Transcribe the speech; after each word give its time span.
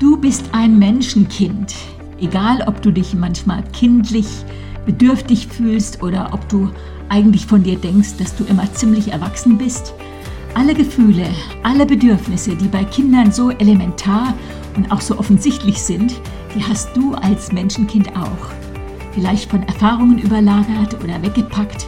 Du 0.00 0.16
bist 0.16 0.46
ein 0.50 0.76
Menschenkind. 0.80 1.72
Egal, 2.20 2.64
ob 2.66 2.82
du 2.82 2.90
dich 2.90 3.14
manchmal 3.14 3.62
kindlich, 3.72 4.26
bedürftig 4.84 5.46
fühlst 5.46 6.02
oder 6.02 6.30
ob 6.32 6.48
du 6.48 6.68
eigentlich 7.08 7.46
von 7.46 7.62
dir 7.62 7.76
denkst, 7.76 8.16
dass 8.18 8.34
du 8.34 8.42
immer 8.44 8.70
ziemlich 8.72 9.12
erwachsen 9.12 9.56
bist. 9.56 9.94
Alle 10.54 10.74
Gefühle, 10.74 11.26
alle 11.62 11.86
Bedürfnisse, 11.86 12.56
die 12.56 12.66
bei 12.66 12.82
Kindern 12.82 13.30
so 13.30 13.50
elementar 13.50 14.34
und 14.76 14.90
auch 14.90 15.00
so 15.00 15.16
offensichtlich 15.16 15.80
sind, 15.80 16.20
die 16.56 16.62
hast 16.64 16.96
du 16.96 17.14
als 17.14 17.52
Menschenkind 17.52 18.16
auch. 18.16 18.50
Vielleicht 19.12 19.48
von 19.48 19.62
Erfahrungen 19.62 20.18
überlagert 20.18 21.02
oder 21.04 21.22
weggepackt. 21.22 21.86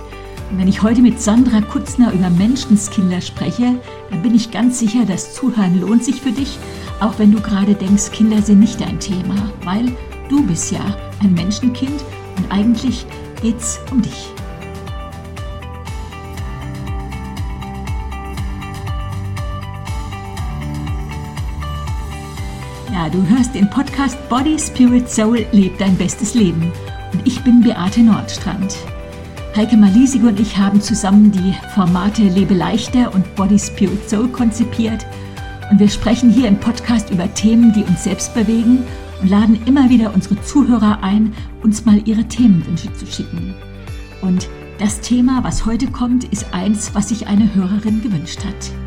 Und 0.51 0.59
wenn 0.59 0.69
ich 0.69 0.83
heute 0.83 1.03
mit 1.03 1.21
Sandra 1.21 1.61
Kutzner 1.61 2.13
über 2.13 2.31
Menschenskinder 2.31 3.21
spreche, 3.21 3.75
dann 4.11 4.23
bin 4.23 4.35
ich 4.35 4.53
ganz 4.53 4.79
sicher, 4.79 5.05
das 5.05 5.35
Zuhören 5.35 5.81
lohnt 5.81 6.05
sich 6.05 6.21
für 6.21 6.31
dich, 6.31 6.59
auch 7.01 7.19
wenn 7.19 7.33
du 7.33 7.41
gerade 7.41 7.75
denkst, 7.75 8.13
Kinder 8.13 8.41
sind 8.41 8.61
nicht 8.61 8.81
dein 8.81 9.01
Thema, 9.01 9.51
weil 9.65 9.93
du 10.29 10.47
bist 10.47 10.71
ja 10.71 10.81
ein 11.23 11.35
Menschenkind 11.35 12.05
und 12.37 12.53
eigentlich 12.53 13.07
geht's 13.43 13.81
um 13.91 14.03
dich. 14.03 14.31
Ja, 22.93 23.09
du 23.11 23.27
hörst 23.29 23.55
den 23.55 23.69
Podcast 23.69 24.17
Body, 24.29 24.59
Spirit, 24.59 25.11
Soul, 25.11 25.45
lebt 25.53 25.81
dein 25.81 25.97
bestes 25.97 26.35
Leben. 26.35 26.73
Und 27.13 27.27
ich 27.27 27.43
bin 27.43 27.61
Beate 27.61 28.01
Nordstrand. 28.01 28.77
Heike 29.57 29.77
Malisig 29.77 30.23
und 30.23 30.39
ich 30.39 30.57
haben 30.57 30.81
zusammen 30.81 31.33
die 31.33 31.55
Formate 31.75 32.23
Lebe 32.23 32.55
leichter 32.55 33.15
und 33.15 33.35
Body, 33.35 33.59
Spirit, 33.59 34.09
Soul 34.09 34.29
konzipiert– 34.29 35.07
und 35.71 35.81
wir 35.81 35.89
sprechen 35.89 36.31
hier 36.31 36.49
im 36.49 36.59
Podcast 36.59 37.11
über 37.11 37.33
Themen, 37.35 37.73
die 37.73 37.83
uns 37.83 38.05
selbst 38.05 38.35
bewegen 38.35 38.85
und 39.21 39.29
laden 39.29 39.59
immer 39.67 39.91
wieder 39.91 40.15
unsere 40.15 40.41
Zuhörer 40.43 41.03
ein, 41.03 41.35
uns 41.63 41.85
mal 41.85 42.01
ihre 42.07 42.25
Themenwünsche 42.25 42.93
zu 42.93 43.07
schicken. 43.07 43.55
Und 44.23 44.49
das 44.79 45.01
Thema, 45.01 45.43
was 45.43 45.67
heute 45.67 45.89
kommt, 45.89 46.25
ist 46.25 46.53
eins, 46.53 46.95
was 46.95 47.09
sich 47.09 47.27
eine 47.27 47.53
Hörerin 47.55 48.01
gewünscht 48.01 48.45
hat. 48.45 48.86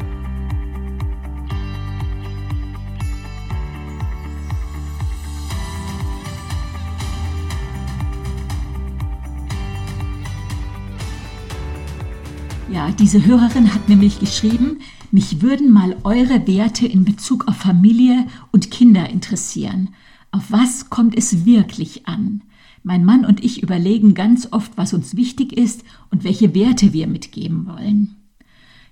Diese 12.97 13.25
Hörerin 13.25 13.73
hat 13.73 13.87
nämlich 13.87 14.19
geschrieben, 14.19 14.79
mich 15.11 15.41
würden 15.41 15.71
mal 15.71 15.95
eure 16.03 16.47
Werte 16.47 16.87
in 16.87 17.05
Bezug 17.05 17.47
auf 17.47 17.55
Familie 17.55 18.25
und 18.51 18.71
Kinder 18.71 19.09
interessieren. 19.09 19.89
Auf 20.31 20.51
was 20.51 20.89
kommt 20.89 21.17
es 21.17 21.45
wirklich 21.45 22.07
an? 22.07 22.41
Mein 22.83 23.05
Mann 23.05 23.25
und 23.25 23.43
ich 23.43 23.61
überlegen 23.63 24.13
ganz 24.13 24.49
oft, 24.51 24.71
was 24.75 24.93
uns 24.93 25.15
wichtig 25.15 25.53
ist 25.53 25.83
und 26.11 26.23
welche 26.23 26.53
Werte 26.55 26.93
wir 26.93 27.07
mitgeben 27.07 27.67
wollen. 27.67 28.15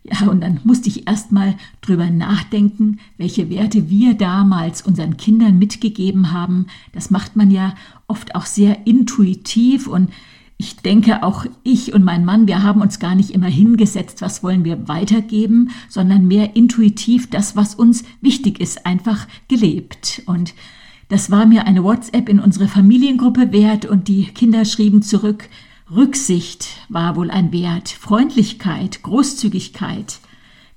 Ja, 0.03 0.27
und 0.27 0.41
dann 0.41 0.59
musste 0.63 0.89
ich 0.89 1.07
erst 1.07 1.31
mal 1.31 1.55
drüber 1.81 2.09
nachdenken, 2.09 2.99
welche 3.17 3.49
Werte 3.49 3.89
wir 3.89 4.13
damals 4.13 4.81
unseren 4.81 5.17
Kindern 5.17 5.59
mitgegeben 5.59 6.31
haben. 6.31 6.67
Das 6.93 7.09
macht 7.09 7.35
man 7.35 7.51
ja 7.51 7.75
oft 8.07 8.35
auch 8.35 8.45
sehr 8.45 8.87
intuitiv 8.87 9.87
und 9.87 10.09
ich 10.59 10.77
denke, 10.77 11.21
auch 11.21 11.45
ich 11.63 11.93
und 11.93 12.03
mein 12.03 12.25
Mann, 12.25 12.47
wir 12.47 12.63
haben 12.63 12.81
uns 12.81 12.99
gar 12.99 13.13
nicht 13.13 13.29
immer 13.29 13.47
hingesetzt, 13.47 14.21
was 14.21 14.41
wollen 14.41 14.65
wir 14.65 14.87
weitergeben, 14.87 15.69
sondern 15.87 16.27
mehr 16.27 16.55
intuitiv 16.55 17.29
das, 17.29 17.55
was 17.55 17.75
uns 17.75 18.03
wichtig 18.21 18.59
ist, 18.59 18.85
einfach 18.85 19.27
gelebt. 19.47 20.23
Und 20.25 20.55
das 21.09 21.29
war 21.29 21.45
mir 21.45 21.67
eine 21.67 21.83
WhatsApp 21.83 22.27
in 22.27 22.39
unsere 22.39 22.67
Familiengruppe 22.67 23.51
wert 23.51 23.85
und 23.85 24.07
die 24.07 24.25
Kinder 24.25 24.65
schrieben 24.65 25.03
zurück, 25.03 25.47
Rücksicht 25.89 26.67
war 26.89 27.15
wohl 27.15 27.29
ein 27.29 27.53
Wert, 27.53 27.89
Freundlichkeit, 27.89 29.03
Großzügigkeit. 29.03 30.19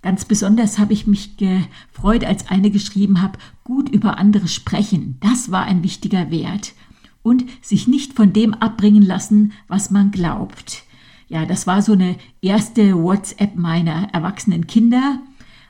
Ganz 0.03 0.25
besonders 0.25 0.78
habe 0.78 0.93
ich 0.93 1.06
mich 1.06 1.37
gefreut, 1.37 2.25
als 2.25 2.49
eine 2.49 2.71
geschrieben 2.71 3.21
habe, 3.22 3.38
gut 3.65 3.88
über 3.88 4.19
andere 4.19 4.47
sprechen. 4.47 5.16
Das 5.21 5.50
war 5.50 5.65
ein 5.65 5.83
wichtiger 5.83 6.31
Wert 6.31 6.75
und 7.22 7.44
sich 7.62 7.86
nicht 7.86 8.14
von 8.14 8.32
dem 8.32 8.54
abbringen 8.54 9.03
lassen, 9.03 9.53
was 9.69 9.91
man 9.91 10.10
glaubt. 10.10 10.84
Ja, 11.28 11.47
das 11.47 11.66
war 11.66 11.82
so 11.82 11.92
eine 11.92 12.16
erste 12.42 12.94
WhatsApp 12.97 13.56
meiner 13.56 14.08
erwachsenen 14.12 14.66
Kinder. 14.66 15.20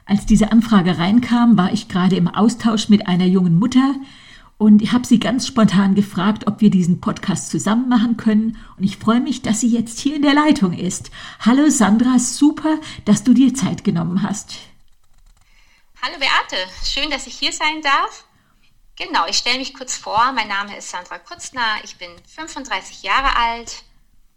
Als 0.07 0.27
diese 0.27 0.53
Anfrage 0.53 0.99
reinkam, 0.99 1.57
war 1.57 1.73
ich 1.73 1.89
gerade 1.89 2.17
im 2.17 2.29
Austausch 2.29 2.89
mit 2.89 3.07
einer 3.07 3.27
jungen 3.27 3.59
Mutter 3.59 3.95
und 4.61 4.83
ich 4.83 4.93
habe 4.93 5.07
sie 5.07 5.19
ganz 5.19 5.47
spontan 5.47 5.95
gefragt, 5.95 6.47
ob 6.47 6.61
wir 6.61 6.69
diesen 6.69 7.01
Podcast 7.01 7.49
zusammen 7.49 7.89
machen 7.89 8.19
können. 8.19 8.59
Und 8.77 8.85
ich 8.85 8.99
freue 8.99 9.21
mich, 9.21 9.41
dass 9.41 9.61
sie 9.61 9.69
jetzt 9.69 9.99
hier 9.99 10.17
in 10.17 10.21
der 10.21 10.35
Leitung 10.35 10.75
ist. 10.75 11.11
Hallo 11.39 11.71
Sandra, 11.71 12.19
super, 12.19 12.79
dass 13.07 13.25
du 13.25 13.33
dir 13.33 13.55
Zeit 13.55 13.85
genommen 13.85 14.23
hast. 14.23 14.59
Hallo 16.03 16.19
Beate, 16.19 16.63
schön, 16.85 17.09
dass 17.09 17.27
ich 17.27 17.37
hier 17.37 17.55
sein 17.55 17.81
darf. 17.83 18.27
Genau, 19.01 19.27
ich 19.27 19.39
stelle 19.39 19.59
mich 19.59 19.73
kurz 19.73 19.97
vor. 19.97 20.31
Mein 20.35 20.49
Name 20.49 20.77
ist 20.77 20.91
Sandra 20.91 21.19
Kutzner. 21.19 21.77
Ich 21.85 21.97
bin 21.97 22.11
35 22.37 23.03
Jahre 23.03 23.35
alt. 23.35 23.83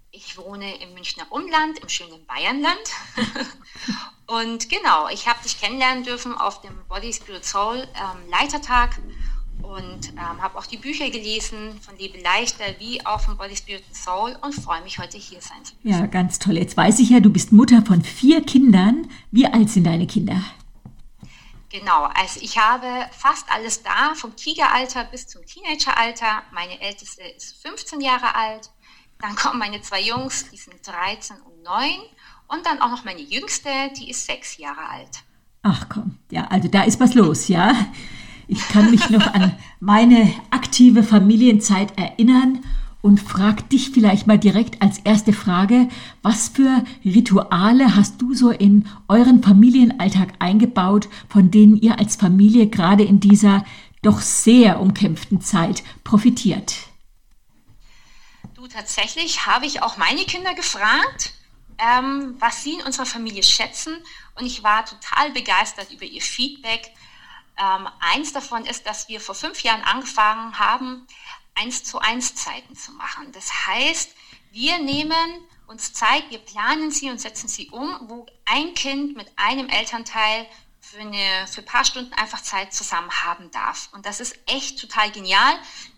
Ich 0.09 0.37
wohne 0.37 0.81
im 0.81 0.93
Münchner 0.93 1.25
Umland, 1.31 1.79
im 1.79 1.89
schönen 1.89 2.25
Bayernland. 2.25 2.79
und 4.27 4.69
genau, 4.69 5.09
ich 5.09 5.27
habe 5.27 5.43
dich 5.43 5.59
kennenlernen 5.59 6.05
dürfen 6.05 6.33
auf 6.33 6.61
dem 6.61 6.71
Body 6.87 7.11
Spirit 7.11 7.43
Soul 7.43 7.75
ähm, 7.75 8.29
Leitertag 8.29 8.97
und 9.63 10.11
ähm, 10.11 10.41
habe 10.41 10.57
auch 10.57 10.65
die 10.65 10.77
Bücher 10.77 11.09
gelesen 11.09 11.77
von 11.81 11.97
Lebe 11.97 12.21
leichter 12.21 12.63
wie 12.79 13.05
auch 13.05 13.19
von 13.19 13.35
Body 13.35 13.57
Spirit 13.57 13.83
Soul 13.93 14.37
und 14.41 14.53
freue 14.53 14.81
mich 14.83 14.97
heute 14.97 15.17
hier 15.17 15.41
sein 15.41 15.65
zu 15.65 15.73
dürfen. 15.75 15.89
Ja, 15.89 16.05
ganz 16.05 16.39
toll. 16.39 16.55
Jetzt 16.57 16.77
weiß 16.77 16.99
ich 16.99 17.09
ja, 17.09 17.19
du 17.19 17.29
bist 17.29 17.51
Mutter 17.51 17.81
von 17.85 18.01
vier 18.01 18.41
Kindern. 18.41 19.09
Wie 19.29 19.45
alt 19.45 19.69
sind 19.69 19.83
deine 19.83 20.07
Kinder? 20.07 20.41
Genau, 21.73 22.03
also 22.03 22.39
ich 22.39 22.59
habe 22.59 22.85
fast 23.09 23.51
alles 23.51 23.81
da, 23.81 24.13
vom 24.13 24.35
Tigeralter 24.35 25.05
bis 25.05 25.25
zum 25.25 25.43
Teenageralter. 25.43 26.43
Meine 26.51 26.79
älteste 26.79 27.23
ist 27.23 27.59
15 27.63 27.99
Jahre 27.99 28.35
alt. 28.35 28.69
Dann 29.19 29.35
kommen 29.35 29.57
meine 29.57 29.81
zwei 29.81 30.01
Jungs, 30.01 30.51
die 30.51 30.57
sind 30.57 30.85
13 30.85 31.35
und 31.37 31.63
9. 31.63 31.89
Und 32.47 32.63
dann 32.67 32.79
auch 32.79 32.91
noch 32.91 33.05
meine 33.05 33.21
jüngste, 33.21 33.69
die 33.97 34.11
ist 34.11 34.27
6 34.27 34.57
Jahre 34.57 34.87
alt. 34.87 35.23
Ach 35.63 35.89
komm, 35.89 36.19
ja, 36.29 36.45
also 36.45 36.67
da 36.67 36.83
ist 36.83 36.99
was 36.99 37.15
los, 37.15 37.47
ja. 37.47 37.73
Ich 38.47 38.67
kann 38.67 38.91
mich 38.91 39.09
noch 39.09 39.25
an 39.33 39.57
meine 39.79 40.31
aktive 40.51 41.01
Familienzeit 41.01 41.97
erinnern 41.97 42.63
und 43.03 43.19
frag 43.19 43.69
dich 43.69 43.91
vielleicht 43.91 44.27
mal 44.27 44.39
direkt 44.39 44.81
als 44.81 44.97
erste 44.99 45.33
Frage, 45.33 45.89
was 46.21 46.47
für 46.47 46.85
Rituale 47.03 47.95
hast 47.95 48.21
du 48.21 48.33
so 48.33 48.49
in 48.49 48.87
euren 49.09 49.43
Familienalltag 49.43 50.29
eingebaut, 50.39 51.09
von 51.27 51.51
denen 51.51 51.75
ihr 51.75 51.99
als 51.99 52.15
Familie 52.15 52.67
gerade 52.67 53.03
in 53.03 53.19
dieser 53.19 53.65
doch 54.01 54.21
sehr 54.21 54.79
umkämpften 54.79 55.41
Zeit 55.41 55.83
profitiert? 56.05 56.75
Du, 58.53 58.67
tatsächlich 58.67 59.45
habe 59.45 59.65
ich 59.65 59.81
auch 59.81 59.97
meine 59.97 60.23
Kinder 60.23 60.55
gefragt, 60.55 61.33
ähm, 61.79 62.35
was 62.39 62.63
sie 62.63 62.75
in 62.75 62.85
unserer 62.85 63.05
Familie 63.05 63.43
schätzen 63.43 63.97
und 64.35 64.45
ich 64.45 64.63
war 64.63 64.85
total 64.85 65.31
begeistert 65.31 65.91
über 65.91 66.05
ihr 66.05 66.21
Feedback. 66.21 66.89
Ähm, 67.57 67.85
eins 67.99 68.31
davon 68.31 68.65
ist, 68.65 68.87
dass 68.87 69.09
wir 69.09 69.19
vor 69.19 69.35
fünf 69.35 69.61
Jahren 69.61 69.81
angefangen 69.81 70.57
haben, 70.57 71.05
eins 71.55 71.83
zu 71.83 71.99
eins 71.99 72.35
Zeiten 72.35 72.75
zu 72.75 72.91
machen. 72.93 73.31
Das 73.31 73.67
heißt, 73.67 74.15
wir 74.51 74.79
nehmen 74.79 75.47
uns 75.67 75.93
Zeit, 75.93 76.29
wir 76.29 76.39
planen 76.39 76.91
sie 76.91 77.09
und 77.09 77.19
setzen 77.19 77.47
sie 77.47 77.69
um, 77.69 77.97
wo 78.07 78.25
ein 78.45 78.73
Kind 78.73 79.15
mit 79.15 79.31
einem 79.35 79.69
Elternteil 79.69 80.45
für, 80.79 80.99
eine, 80.99 81.47
für 81.47 81.61
ein 81.61 81.65
paar 81.65 81.85
Stunden 81.85 82.13
einfach 82.13 82.41
Zeit 82.41 82.73
zusammen 82.73 83.09
haben 83.11 83.49
darf. 83.51 83.89
Und 83.93 84.05
das 84.05 84.19
ist 84.19 84.37
echt 84.45 84.79
total 84.79 85.11
genial. 85.11 85.53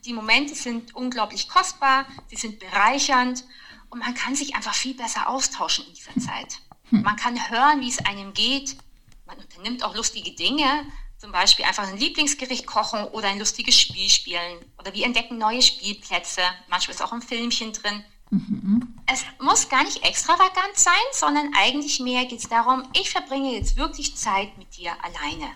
Die 0.06 0.14
Momente 0.14 0.56
sind 0.56 0.96
unglaublich 0.96 1.50
kostbar, 1.50 2.06
sie 2.28 2.36
sind 2.36 2.60
bereichernd 2.60 3.44
und 3.90 4.00
man 4.00 4.14
kann 4.14 4.36
sich 4.36 4.56
einfach 4.56 4.74
viel 4.74 4.94
besser 4.94 5.28
austauschen 5.28 5.86
in 5.88 5.94
dieser 5.94 6.16
Zeit. 6.20 6.60
Hm. 6.90 7.02
Man 7.02 7.16
kann 7.16 7.50
hören, 7.50 7.82
wie 7.82 7.90
es 7.90 8.06
einem 8.06 8.34
geht. 8.34 8.78
Man 9.26 9.38
unternimmt 9.38 9.84
auch 9.84 9.96
lustige 9.96 10.32
Dinge, 10.32 10.86
zum 11.26 11.32
Beispiel 11.32 11.66
einfach 11.66 11.88
ein 11.88 11.98
Lieblingsgericht 11.98 12.68
kochen 12.68 13.04
oder 13.06 13.30
ein 13.30 13.40
lustiges 13.40 13.76
Spiel 13.80 14.08
spielen. 14.12 14.60
Oder 14.78 14.94
wir 14.94 15.08
entdecken 15.08 15.40
neue 15.40 15.64
Spielplätze. 15.64 16.42
Manchmal 16.70 16.94
ist 16.94 17.02
auch 17.02 17.14
ein 17.14 17.24
Filmchen 17.24 17.74
drin. 17.74 18.04
Mhm. 18.30 18.94
Es 19.08 19.24
muss 19.42 19.68
gar 19.68 19.84
nicht 19.84 20.04
extravagant 20.04 20.76
sein, 20.76 20.94
sondern 21.14 21.50
eigentlich 21.58 22.00
mehr 22.00 22.26
geht 22.26 22.42
es 22.42 22.48
darum, 22.48 22.84
ich 22.94 23.10
verbringe 23.10 23.56
jetzt 23.56 23.76
wirklich 23.76 24.16
Zeit 24.16 24.56
mit 24.60 24.78
dir 24.78 24.92
alleine. 25.02 25.52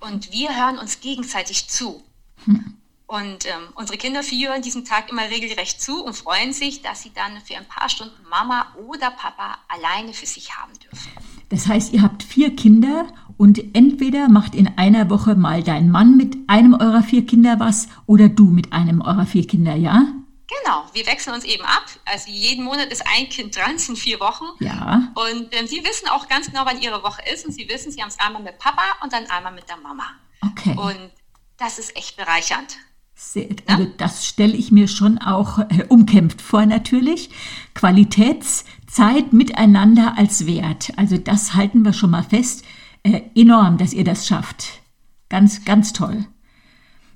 Und 0.00 0.32
wir 0.32 0.56
hören 0.56 0.78
uns 0.78 1.00
gegenseitig 1.00 1.68
zu. 1.68 2.02
Mhm. 2.46 2.78
Und 3.06 3.44
ähm, 3.44 3.70
unsere 3.74 3.98
Kinder 3.98 4.22
führen 4.22 4.62
diesen 4.62 4.84
Tag 4.84 5.10
immer 5.10 5.28
regelrecht 5.28 5.82
zu 5.82 6.04
und 6.04 6.14
freuen 6.14 6.52
sich, 6.52 6.80
dass 6.80 7.02
sie 7.02 7.10
dann 7.12 7.40
für 7.40 7.56
ein 7.56 7.66
paar 7.66 7.88
Stunden 7.88 8.22
Mama 8.30 8.72
oder 8.86 9.10
Papa 9.10 9.58
alleine 9.66 10.12
für 10.12 10.26
sich 10.26 10.56
haben 10.56 10.72
dürfen. 10.78 11.10
Das 11.48 11.66
heißt, 11.66 11.92
ihr 11.92 12.02
habt 12.02 12.22
vier 12.22 12.54
Kinder 12.54 13.12
und 13.40 13.74
entweder 13.74 14.28
macht 14.28 14.54
in 14.54 14.68
einer 14.76 15.08
Woche 15.08 15.34
mal 15.34 15.62
dein 15.62 15.90
Mann 15.90 16.18
mit 16.18 16.36
einem 16.46 16.74
eurer 16.74 17.02
vier 17.02 17.24
Kinder 17.24 17.58
was 17.58 17.88
oder 18.04 18.28
du 18.28 18.44
mit 18.44 18.74
einem 18.74 19.00
eurer 19.00 19.24
vier 19.24 19.46
Kinder, 19.46 19.74
ja? 19.74 20.08
Genau, 20.46 20.84
wir 20.92 21.06
wechseln 21.06 21.34
uns 21.34 21.44
eben 21.44 21.64
ab. 21.64 21.86
Also 22.04 22.30
jeden 22.30 22.66
Monat 22.66 22.92
ist 22.92 23.02
ein 23.16 23.30
Kind 23.30 23.56
dran, 23.56 23.78
sind 23.78 23.96
vier 23.96 24.20
Wochen. 24.20 24.44
Ja. 24.58 25.10
Und 25.14 25.48
ähm, 25.52 25.66
sie 25.66 25.82
wissen 25.82 26.06
auch 26.10 26.28
ganz 26.28 26.48
genau, 26.48 26.66
wann 26.66 26.82
ihre 26.82 27.02
Woche 27.02 27.22
ist. 27.32 27.46
Und 27.46 27.52
sie 27.52 27.66
wissen, 27.66 27.90
sie 27.90 28.02
haben 28.02 28.10
es 28.10 28.20
einmal 28.20 28.42
mit 28.42 28.58
Papa 28.58 28.82
und 29.02 29.10
dann 29.14 29.24
einmal 29.30 29.54
mit 29.54 29.66
der 29.70 29.78
Mama. 29.78 30.04
Okay. 30.42 30.76
Und 30.76 31.10
das 31.56 31.78
ist 31.78 31.96
echt 31.96 32.18
bereichernd. 32.18 32.76
Sehr, 33.14 33.48
also 33.66 33.86
das 33.96 34.26
stelle 34.26 34.54
ich 34.54 34.70
mir 34.70 34.86
schon 34.86 35.16
auch 35.16 35.60
äh, 35.60 35.86
umkämpft 35.88 36.42
vor 36.42 36.66
natürlich. 36.66 37.30
Qualitätszeit 37.72 39.32
miteinander 39.32 40.18
als 40.18 40.44
Wert. 40.44 40.92
Also 40.96 41.16
das 41.16 41.54
halten 41.54 41.86
wir 41.86 41.94
schon 41.94 42.10
mal 42.10 42.22
fest. 42.22 42.66
Äh, 43.02 43.20
enorm, 43.34 43.78
dass 43.78 43.92
ihr 43.92 44.04
das 44.04 44.26
schafft. 44.26 44.80
Ganz, 45.28 45.64
ganz 45.64 45.92
toll. 45.92 46.26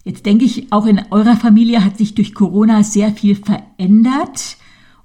Jetzt 0.05 0.27
denke 0.27 0.45
ich, 0.45 0.73
auch 0.73 0.87
in 0.87 1.01
eurer 1.11 1.37
Familie 1.37 1.85
hat 1.85 1.99
sich 1.99 2.15
durch 2.15 2.35
Corona 2.35 2.83
sehr 2.83 3.13
viel 3.13 3.37
verändert. 3.37 4.57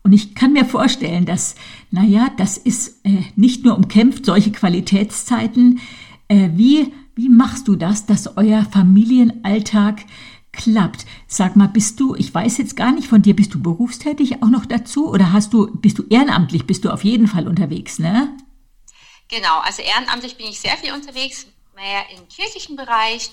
Und 0.04 0.14
ich 0.14 0.36
kann 0.36 0.54
mir 0.54 0.66
vorstellen, 0.66 1.26
dass, 1.26 1.56
naja, 1.92 2.30
das 2.38 2.58
ist 2.58 3.06
äh, 3.06 3.24
nicht 3.36 3.66
nur 3.66 3.78
umkämpft, 3.78 4.26
solche 4.26 4.52
Qualitätszeiten. 4.52 5.80
Äh, 6.28 6.50
wie, 6.56 6.94
wie 7.16 7.30
machst 7.30 7.68
du 7.68 7.76
das, 7.76 8.06
dass 8.06 8.38
euer 8.38 8.64
Familienalltag 8.66 10.06
klappt. 10.52 11.06
Sag 11.28 11.56
mal, 11.56 11.68
bist 11.68 12.00
du, 12.00 12.16
ich 12.16 12.34
weiß 12.34 12.58
jetzt 12.58 12.76
gar 12.76 12.92
nicht 12.92 13.08
von 13.08 13.22
dir, 13.22 13.36
bist 13.36 13.54
du 13.54 13.62
berufstätig 13.62 14.42
auch 14.42 14.50
noch 14.50 14.66
dazu 14.66 15.10
oder 15.10 15.32
hast 15.32 15.54
du, 15.54 15.68
bist 15.78 16.00
du 16.00 16.04
ehrenamtlich, 16.10 16.66
bist 16.66 16.86
du 16.86 16.90
auf 16.90 17.04
jeden 17.04 17.28
Fall 17.28 17.48
unterwegs, 17.48 18.00
ne? 18.00 18.30
Genau, 19.30 19.60
also 19.60 19.82
ehrenamtlich 19.82 20.38
bin 20.38 20.48
ich 20.48 20.60
sehr 20.60 20.76
viel 20.78 20.92
unterwegs, 20.92 21.48
mehr 21.76 22.10
im 22.10 22.28
kirchlichen 22.28 22.76
Bereich, 22.76 23.32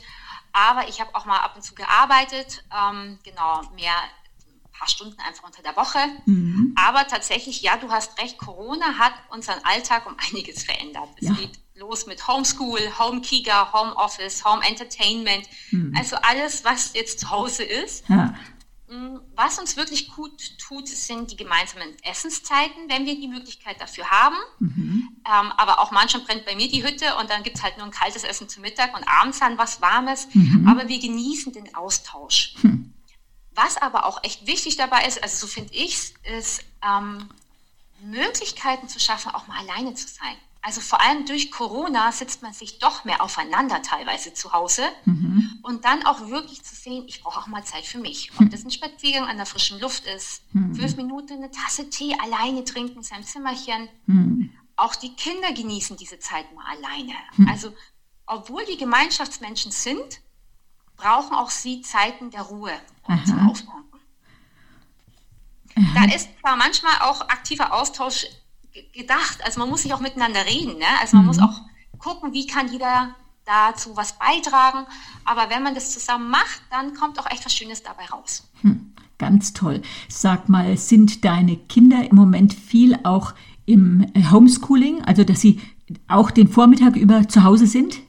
aber 0.53 0.89
ich 0.89 1.01
habe 1.01 1.15
auch 1.15 1.25
mal 1.25 1.39
ab 1.39 1.57
und 1.57 1.63
zu 1.63 1.75
gearbeitet, 1.75 2.65
ähm, 2.73 3.19
genau, 3.25 3.63
mehr 3.75 3.93
ein 3.95 4.73
paar 4.73 4.89
Stunden 4.89 5.19
einfach 5.21 5.45
unter 5.45 5.63
der 5.63 5.75
Woche. 5.77 5.99
Mhm. 6.27 6.75
Aber 6.77 7.07
tatsächlich, 7.07 7.63
ja, 7.63 7.77
du 7.77 7.91
hast 7.91 8.19
recht, 8.21 8.39
Corona 8.39 8.99
hat 8.99 9.15
unseren 9.31 9.59
Alltag 9.65 10.07
um 10.07 10.17
einiges 10.31 10.65
verändert. 10.65 11.09
Es 11.17 11.29
ja. 11.29 11.35
geht 11.35 11.59
los 11.75 12.07
mit 12.07 12.27
Homeschool, 12.27 12.81
Homekiga, 12.99 13.73
Homeoffice, 13.73 14.45
Home 14.45 14.65
Entertainment, 14.67 15.47
hm. 15.71 15.95
also 15.97 16.17
alles, 16.17 16.65
was 16.65 16.95
jetzt 16.95 17.21
zu 17.21 17.31
Hause 17.31 17.65
ist. 17.65 18.09
Ja. 18.09 18.35
Mm, 18.89 19.17
was 19.35 19.59
uns 19.59 19.77
wirklich 19.77 20.09
gut 20.15 20.59
tut, 20.59 20.89
sind 20.89 21.33
die 21.33 21.37
gemeinsamen 21.37 21.97
Essenszeiten, 22.03 22.89
wenn 22.89 23.05
wir 23.05 23.19
die 23.19 23.27
Möglichkeit 23.27 23.81
dafür 23.81 24.09
haben. 24.11 24.37
Mhm. 24.61 25.09
Ähm, 25.27 25.53
aber 25.57 25.81
auch 25.81 25.91
manchmal 25.91 26.23
brennt 26.25 26.47
bei 26.47 26.55
mir 26.55 26.69
die 26.69 26.85
Hütte 26.85 27.17
und 27.17 27.29
dann 27.29 27.43
gibt 27.43 27.57
es 27.57 27.63
halt 27.65 27.79
nur 27.79 27.87
ein 27.87 27.93
kaltes 27.93 28.23
Essen 28.23 28.49
zum 28.49 28.63
Mittag 28.63 28.97
und 28.97 29.03
abends 29.09 29.41
dann 29.41 29.59
was 29.59 29.81
Warmes. 29.81 30.29
Mhm. 30.33 30.69
Aber 30.69 30.89
wir 30.89 31.01
genießen 31.01 31.53
den 31.53 31.75
Austausch. 31.75 32.55
Mhm. 32.63 32.93
Was 33.57 33.77
aber 33.77 34.05
auch 34.05 34.23
echt 34.23 34.47
wichtig 34.47 34.77
dabei 34.77 35.07
ist, 35.07 35.21
also 35.23 35.47
so 35.47 35.53
finde 35.53 35.73
ich 35.75 35.95
es, 35.95 36.15
ist 36.39 36.65
ähm, 36.87 37.29
Möglichkeiten 38.03 38.89
zu 38.89 39.01
schaffen, 39.01 39.35
auch 39.35 39.49
mal 39.49 39.59
alleine 39.59 39.95
zu 39.95 40.07
sein. 40.07 40.37
Also 40.67 40.81
vor 40.81 41.01
allem 41.01 41.27
durch 41.27 41.53
Corona 41.53 42.11
sitzt 42.11 42.43
man 42.43 42.53
sich 42.53 42.81
doch 42.81 43.05
mehr 43.05 43.23
aufeinander 43.23 43.83
teilweise 43.83 44.35
zu 44.35 44.53
Hause 44.53 44.83
mhm. 45.05 45.61
und 45.63 45.85
dann 45.85 46.05
auch 46.05 46.29
wirklich 46.29 46.65
zu 46.65 46.75
sehen, 46.75 47.05
ich 47.07 47.23
brauche 47.23 47.39
auch 47.39 47.47
mal 47.47 47.63
Zeit 47.63 47.87
für 47.87 47.99
mich. 47.99 48.33
Ob 48.41 48.51
das 48.51 48.65
ein 48.65 48.73
Spaziergang 48.73 49.29
an 49.29 49.37
der 49.37 49.47
frischen 49.47 49.79
Luft 49.79 50.07
ist, 50.07 50.43
mhm. 50.53 50.75
fünf 50.75 50.97
Minuten 50.97 51.35
eine 51.35 51.53
Tasse 51.53 51.89
Tee 51.89 52.17
alleine 52.21 52.65
trinken 52.65 52.97
in 52.97 53.03
seinem 53.05 53.23
Zimmerchen. 53.23 53.89
Mhm. 54.07 54.51
Auch 54.75 54.97
die 54.97 55.15
Kinder 55.15 55.53
genießen 55.53 55.97
diese 55.99 56.19
Zeit 56.19 56.53
mal 56.53 56.65
alleine. 56.67 57.15
Mhm. 57.37 57.49
Also 57.49 57.73
obwohl 58.27 58.65
die 58.65 58.77
Gemeinschaftsmenschen 58.77 59.71
sind, 59.71 60.21
brauchen 60.97 61.37
auch 61.37 61.51
sie 61.51 61.83
Zeiten 61.83 62.33
der 62.33 62.43
Ruhe 62.43 62.73
und 63.05 63.25
zum 63.25 63.49
Aufbauen. 63.49 63.85
Da 65.95 66.13
ist 66.13 66.29
zwar 66.41 66.57
manchmal 66.57 67.03
auch 67.03 67.21
aktiver 67.21 67.73
Austausch 67.73 68.27
gedacht. 68.93 69.39
Also 69.45 69.61
man 69.61 69.69
muss 69.69 69.83
sich 69.83 69.95
auch 69.95 70.01
miteinander 70.01 70.45
reden. 70.47 70.79
Ne? 70.79 70.87
Also 71.01 71.17
man 71.17 71.25
mhm. 71.25 71.29
muss 71.29 71.39
auch 71.39 71.61
gucken, 71.99 72.33
wie 72.33 72.47
kann 72.47 72.71
jeder 72.71 73.15
dazu 73.45 73.97
was 73.97 74.19
beitragen. 74.19 74.87
Aber 75.25 75.51
wenn 75.51 75.63
man 75.63 75.75
das 75.75 75.93
zusammen 75.93 76.31
macht, 76.31 76.63
dann 76.71 76.95
kommt 76.95 77.19
auch 77.19 77.31
echt 77.31 77.45
was 77.45 77.55
Schönes 77.55 77.83
dabei 77.83 78.05
raus. 78.07 78.49
Hm, 78.61 78.93
ganz 79.19 79.53
toll. 79.53 79.83
Sag 80.09 80.49
mal, 80.49 80.77
sind 80.77 81.25
deine 81.25 81.57
Kinder 81.57 82.09
im 82.09 82.17
Moment 82.17 82.53
viel 82.53 82.99
auch 83.05 83.35
im 83.65 84.07
äh, 84.15 84.31
Homeschooling, 84.31 85.03
also 85.05 85.25
dass 85.25 85.41
sie 85.41 85.61
auch 86.09 86.31
den 86.31 86.49
Vormittag 86.49 86.97
über 86.97 87.29
zu 87.29 87.45
Hause 87.45 87.67
sind? 87.67 88.01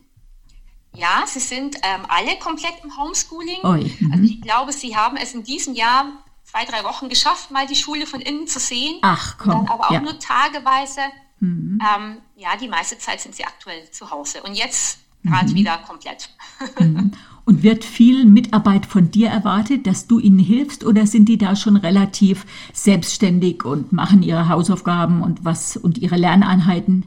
Ja, 0.96 1.24
sie 1.28 1.40
sind 1.40 1.75
ähm, 1.84 2.06
alle 2.08 2.38
komplett 2.40 2.74
im 2.84 2.98
Homeschooling. 2.98 3.63
Oi, 3.63 3.92
also 4.12 4.24
ich 4.24 4.42
glaube, 4.42 4.74
sie 4.74 4.96
haben 4.96 5.16
es 5.18 5.34
in 5.36 5.44
diesem 5.44 5.75
Jahr 5.75 6.06
zwei, 6.50 6.66
drei 6.66 6.84
Wochen 6.84 7.10
geschafft, 7.10 7.52
mal 7.52 7.68
die 7.68 7.76
Schule 7.76 8.08
von 8.08 8.22
innen 8.22 8.48
zu 8.48 8.60
sehen. 8.60 8.98
Ach 9.02 9.38
komm. 9.38 9.52
dann 9.52 9.68
aber 9.68 9.88
auch 9.88 9.92
ja. 9.92 10.00
nur 10.00 10.18
tageweise. 10.18 11.02
Mhm. 11.40 11.80
Ähm, 11.82 12.18
ja, 12.36 12.56
die 12.56 12.68
meiste 12.68 12.98
Zeit 12.98 13.22
sind 13.22 13.36
sie 13.36 13.46
aktuell 13.46 13.90
zu 13.92 14.10
Hause. 14.10 14.42
Und 14.44 14.56
jetzt 14.56 15.00
gerade 15.24 15.52
mhm. 15.52 15.56
wieder 15.56 15.78
komplett. 15.80 16.30
Mhm. 16.80 17.12
Und 17.46 17.62
wird 17.64 17.86
viel 17.86 18.26
Mitarbeit 18.26 18.88
von 18.88 19.12
dir 19.12 19.30
erwartet, 19.30 19.86
dass 19.88 20.08
du 20.08 20.20
ihnen 20.20 20.40
hilfst 20.40 20.84
oder 20.84 21.06
sind 21.06 21.30
die 21.30 21.38
da 21.38 21.56
schon 21.56 21.78
relativ 21.78 22.46
selbstständig 22.74 23.64
und 23.64 23.94
machen 23.94 24.22
ihre 24.22 24.50
Hausaufgaben 24.50 25.22
und 25.22 25.46
was 25.46 25.78
und 25.78 26.00
ihre 26.00 26.18
Lerneinheiten? 26.18 27.06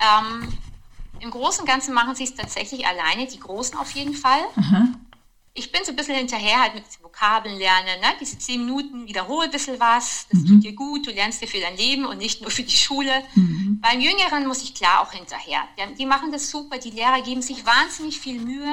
Ähm, 0.00 0.48
Im 1.18 1.30
Großen 1.30 1.62
und 1.62 1.66
Ganzen 1.68 1.92
machen 1.92 2.14
sie 2.14 2.24
es 2.24 2.34
tatsächlich 2.34 2.86
alleine, 2.86 3.26
die 3.26 3.40
Großen 3.40 3.76
auf 3.76 3.90
jeden 3.90 4.14
Fall. 4.14 4.40
Aha 4.56 4.84
ich 5.58 5.72
bin 5.72 5.84
so 5.84 5.92
ein 5.92 5.96
bisschen 5.96 6.14
hinterher 6.14 6.60
halt 6.60 6.74
mit 6.74 6.84
Vokabeln 7.02 7.58
lernen, 7.58 8.00
ne? 8.00 8.08
diese 8.20 8.38
zehn 8.38 8.64
Minuten, 8.64 9.06
wiederhole 9.06 9.46
ein 9.46 9.50
bisschen 9.50 9.78
was, 9.80 10.26
das 10.30 10.40
mhm. 10.40 10.46
tut 10.46 10.64
dir 10.64 10.72
gut, 10.72 11.06
du 11.06 11.10
lernst 11.10 11.42
dir 11.42 11.48
für 11.48 11.60
dein 11.60 11.76
Leben 11.76 12.06
und 12.06 12.18
nicht 12.18 12.40
nur 12.40 12.50
für 12.50 12.62
die 12.62 12.76
Schule. 12.76 13.24
Mhm. 13.34 13.80
Beim 13.80 14.00
Jüngeren 14.00 14.46
muss 14.46 14.62
ich 14.62 14.74
klar 14.74 15.00
auch 15.00 15.12
hinterher. 15.12 15.66
Die, 15.76 15.94
die, 15.94 16.06
machen 16.06 16.30
das 16.30 16.48
super, 16.50 16.78
die 16.78 16.90
Lehrer 16.90 17.20
geben 17.22 17.42
sich 17.42 17.66
wahnsinnig 17.66 18.20
viel 18.20 18.40
Mühe, 18.40 18.72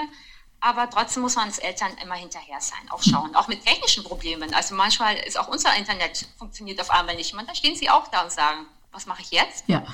aber 0.60 0.90
trotzdem 0.90 1.24
muss 1.24 1.36
man 1.36 1.48
als 1.48 1.58
Eltern 1.58 1.92
immer 2.04 2.16
hinterher 2.16 2.62
sein, 2.62 2.90
auch 2.90 3.02
schauen, 3.02 3.31
mhm. 3.31 3.36
auch 3.36 3.48
mit 3.48 3.66
technischen 3.66 4.04
Problemen. 4.04 4.54
Also 4.54 4.76
manchmal 4.76 5.16
ist 5.18 5.40
auch 5.40 5.48
unser 5.48 5.76
Internet 5.76 6.28
funktioniert 6.38 6.80
auf 6.80 6.92
einmal 6.92 7.16
nicht 7.16 7.34
mehr, 7.34 7.46
da 7.46 7.56
stehen 7.56 7.76
sie 7.76 7.90
auch 7.90 8.08
da 8.10 8.24
und 8.24 8.31
sagen, 8.31 8.68
was 8.92 9.07
mache 9.07 9.21
ich 9.21 9.31
jetzt? 9.31 9.66
Ja. 9.68 9.86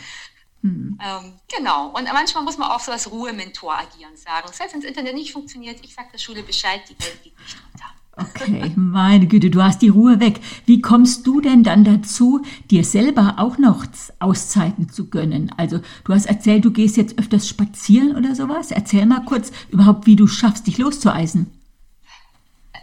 Mhm. 0.62 0.98
Ähm, 1.02 1.34
genau. 1.56 1.88
Und 1.88 2.06
manchmal 2.14 2.44
muss 2.44 2.58
man 2.58 2.70
auch 2.70 2.80
so 2.80 2.92
als 2.92 3.12
Ruhementor 3.12 3.78
agieren, 3.78 4.16
sagen, 4.16 4.50
selbst 4.52 4.74
wenn 4.74 4.82
das 4.82 4.90
Internet 4.90 5.16
nicht 5.16 5.32
funktioniert, 5.32 5.80
ich 5.84 5.94
sage 5.94 6.10
der 6.14 6.20
Schule 6.20 6.44
Bescheid, 6.44 6.82
die 6.90 7.04
Welt 7.04 7.24
geht 7.24 7.40
nicht 7.40 7.58
unter. 7.74 7.86
Okay, 8.18 8.74
meine 8.76 9.26
Güte, 9.26 9.50
du 9.50 9.64
hast 9.64 9.82
die 9.82 9.88
Ruhe 9.88 10.20
weg. 10.20 10.42
Wie 10.66 10.82
kommst 10.82 11.26
du 11.26 11.40
denn 11.40 11.64
dann 11.64 11.86
dazu, 11.86 12.42
dir 12.70 12.84
selber 12.84 13.36
auch 13.38 13.58
noch 13.58 13.86
Auszeiten 14.20 14.90
zu 14.90 15.10
gönnen? 15.10 15.52
Also 15.58 15.80
du 16.04 16.14
hast 16.14 16.26
erzählt, 16.26 16.66
du 16.66 16.72
gehst 16.72 16.98
jetzt 16.98 17.18
öfters 17.18 17.48
spazieren 17.48 18.16
oder 18.16 18.36
sowas. 18.36 18.72
Erzähl 18.72 19.06
mal 19.06 19.24
kurz 19.26 19.52
überhaupt, 19.70 20.06
wie 20.08 20.18
du 20.18 20.28
schaffst, 20.28 20.68
dich 20.68 20.78
loszueisen. 20.78 21.58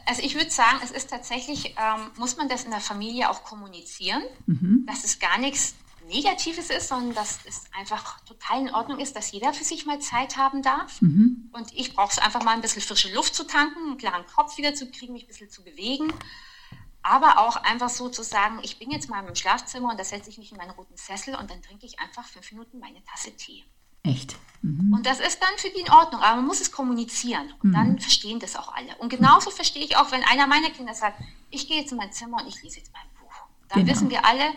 Also 0.06 0.22
ich 0.22 0.34
würde 0.34 0.50
sagen, 0.50 0.78
es 0.82 0.90
ist 0.90 1.10
tatsächlich, 1.10 1.74
ähm, 1.76 2.06
muss 2.16 2.38
man 2.38 2.48
das 2.48 2.64
in 2.64 2.70
der 2.70 2.80
Familie 2.80 3.28
auch 3.28 3.44
kommunizieren, 3.44 4.22
mhm. 4.46 4.84
dass 4.86 5.04
es 5.04 5.18
gar 5.18 5.38
nichts 5.38 5.74
Negatives 6.08 6.70
ist, 6.70 6.88
sondern 6.88 7.14
dass 7.14 7.40
es 7.44 7.64
einfach 7.76 8.20
total 8.24 8.62
in 8.62 8.74
Ordnung 8.74 8.98
ist, 8.98 9.14
dass 9.14 9.30
jeder 9.30 9.52
für 9.52 9.64
sich 9.64 9.86
mal 9.86 10.00
Zeit 10.00 10.36
haben 10.36 10.62
darf. 10.62 11.00
Mhm. 11.00 11.50
Und 11.52 11.72
ich 11.72 11.94
brauche 11.94 12.12
es 12.12 12.18
einfach 12.18 12.42
mal 12.42 12.52
ein 12.52 12.60
bisschen 12.60 12.82
frische 12.82 13.12
Luft 13.14 13.34
zu 13.34 13.46
tanken, 13.46 13.78
einen 13.86 13.98
klaren 13.98 14.26
Kopf 14.26 14.56
wieder 14.58 14.74
zu 14.74 14.90
kriegen, 14.90 15.12
mich 15.12 15.24
ein 15.24 15.28
bisschen 15.28 15.50
zu 15.50 15.62
bewegen. 15.62 16.12
Aber 17.02 17.38
auch 17.38 17.56
einfach 17.56 17.88
so 17.88 18.08
zu 18.08 18.22
sagen, 18.22 18.58
ich 18.62 18.78
bin 18.78 18.90
jetzt 18.90 19.08
mal 19.08 19.24
im 19.26 19.34
Schlafzimmer 19.34 19.90
und 19.90 20.00
da 20.00 20.04
setze 20.04 20.30
ich 20.30 20.38
mich 20.38 20.50
in 20.50 20.58
meinen 20.58 20.72
roten 20.72 20.96
Sessel 20.96 21.34
und 21.36 21.50
dann 21.50 21.62
trinke 21.62 21.86
ich 21.86 22.00
einfach 22.00 22.24
fünf 22.24 22.50
Minuten 22.50 22.80
meine 22.80 23.02
Tasse 23.04 23.34
Tee. 23.36 23.64
Echt? 24.02 24.36
Mhm. 24.62 24.92
Und 24.94 25.06
das 25.06 25.20
ist 25.20 25.40
dann 25.40 25.56
für 25.58 25.70
die 25.70 25.80
in 25.80 25.90
Ordnung, 25.90 26.20
aber 26.20 26.36
man 26.36 26.46
muss 26.46 26.60
es 26.60 26.72
kommunizieren 26.72 27.52
und 27.62 27.70
mhm. 27.70 27.72
dann 27.72 27.98
verstehen 27.98 28.40
das 28.40 28.56
auch 28.56 28.74
alle. 28.74 28.94
Und 28.98 29.08
genauso 29.10 29.50
verstehe 29.50 29.84
ich 29.84 29.96
auch, 29.96 30.10
wenn 30.12 30.22
einer 30.24 30.46
meiner 30.46 30.70
Kinder 30.70 30.94
sagt, 30.94 31.20
ich 31.50 31.68
gehe 31.68 31.80
jetzt 31.80 31.92
in 31.92 31.98
mein 31.98 32.12
Zimmer 32.12 32.42
und 32.42 32.48
ich 32.48 32.62
lese 32.62 32.78
jetzt 32.78 32.92
mein 32.92 33.06
Buch. 33.20 33.34
Dann 33.68 33.80
genau. 33.80 33.92
wissen 33.92 34.10
wir 34.10 34.24
alle, 34.24 34.52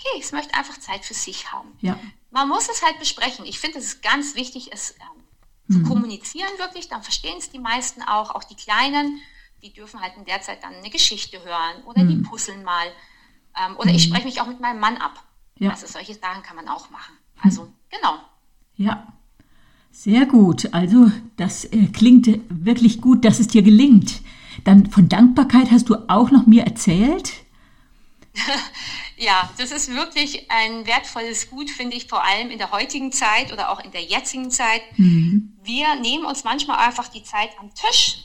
okay, 0.00 0.18
ich 0.18 0.32
möchte 0.32 0.54
einfach 0.54 0.78
Zeit 0.78 1.04
für 1.04 1.14
sich 1.14 1.52
haben. 1.52 1.68
Ja. 1.80 1.98
Man 2.30 2.48
muss 2.48 2.68
es 2.68 2.82
halt 2.82 2.98
besprechen. 2.98 3.44
Ich 3.44 3.58
finde, 3.58 3.78
es 3.78 3.86
ist 3.86 4.02
ganz 4.02 4.34
wichtig, 4.34 4.70
es 4.72 4.92
ähm, 4.92 5.22
mhm. 5.66 5.74
zu 5.74 5.88
kommunizieren 5.88 6.50
wirklich. 6.58 6.88
Dann 6.88 7.02
verstehen 7.02 7.36
es 7.38 7.50
die 7.50 7.58
meisten 7.58 8.02
auch, 8.02 8.34
auch 8.34 8.44
die 8.44 8.56
Kleinen. 8.56 9.20
Die 9.62 9.72
dürfen 9.72 10.00
halt 10.00 10.16
in 10.16 10.24
der 10.24 10.40
Zeit 10.40 10.62
dann 10.62 10.74
eine 10.74 10.90
Geschichte 10.90 11.42
hören 11.44 11.84
oder 11.84 12.04
mhm. 12.04 12.08
die 12.08 12.16
puzzeln 12.28 12.64
mal. 12.64 12.86
Ähm, 13.56 13.76
oder 13.76 13.90
mhm. 13.90 13.96
ich 13.96 14.04
spreche 14.04 14.24
mich 14.24 14.40
auch 14.40 14.46
mit 14.46 14.60
meinem 14.60 14.80
Mann 14.80 14.96
ab. 14.96 15.24
Ja. 15.58 15.70
Also 15.70 15.86
solche 15.86 16.14
Sachen 16.14 16.42
kann 16.42 16.56
man 16.56 16.68
auch 16.68 16.88
machen. 16.90 17.16
Also 17.42 17.64
mhm. 17.64 17.74
genau. 17.90 18.14
Ja. 18.76 19.12
Sehr 19.92 20.24
gut. 20.24 20.72
Also 20.72 21.10
das 21.36 21.64
äh, 21.64 21.88
klingt 21.88 22.28
wirklich 22.48 23.00
gut, 23.00 23.24
dass 23.24 23.40
es 23.40 23.48
dir 23.48 23.62
gelingt. 23.62 24.22
Dann 24.64 24.90
von 24.90 25.08
Dankbarkeit 25.08 25.70
hast 25.70 25.88
du 25.88 25.96
auch 26.08 26.30
noch 26.30 26.46
mir 26.46 26.64
erzählt. 26.64 27.32
Ja, 29.20 29.50
das 29.58 29.70
ist 29.70 29.94
wirklich 29.94 30.50
ein 30.50 30.86
wertvolles 30.86 31.50
Gut, 31.50 31.68
finde 31.68 31.94
ich, 31.94 32.06
vor 32.06 32.24
allem 32.24 32.50
in 32.50 32.56
der 32.56 32.70
heutigen 32.70 33.12
Zeit 33.12 33.52
oder 33.52 33.68
auch 33.68 33.78
in 33.78 33.90
der 33.90 34.02
jetzigen 34.02 34.50
Zeit. 34.50 34.80
Mhm. 34.96 35.58
Wir 35.62 35.94
nehmen 35.96 36.24
uns 36.24 36.42
manchmal 36.42 36.78
einfach 36.78 37.06
die 37.08 37.22
Zeit 37.22 37.50
am 37.58 37.70
Tisch 37.74 38.24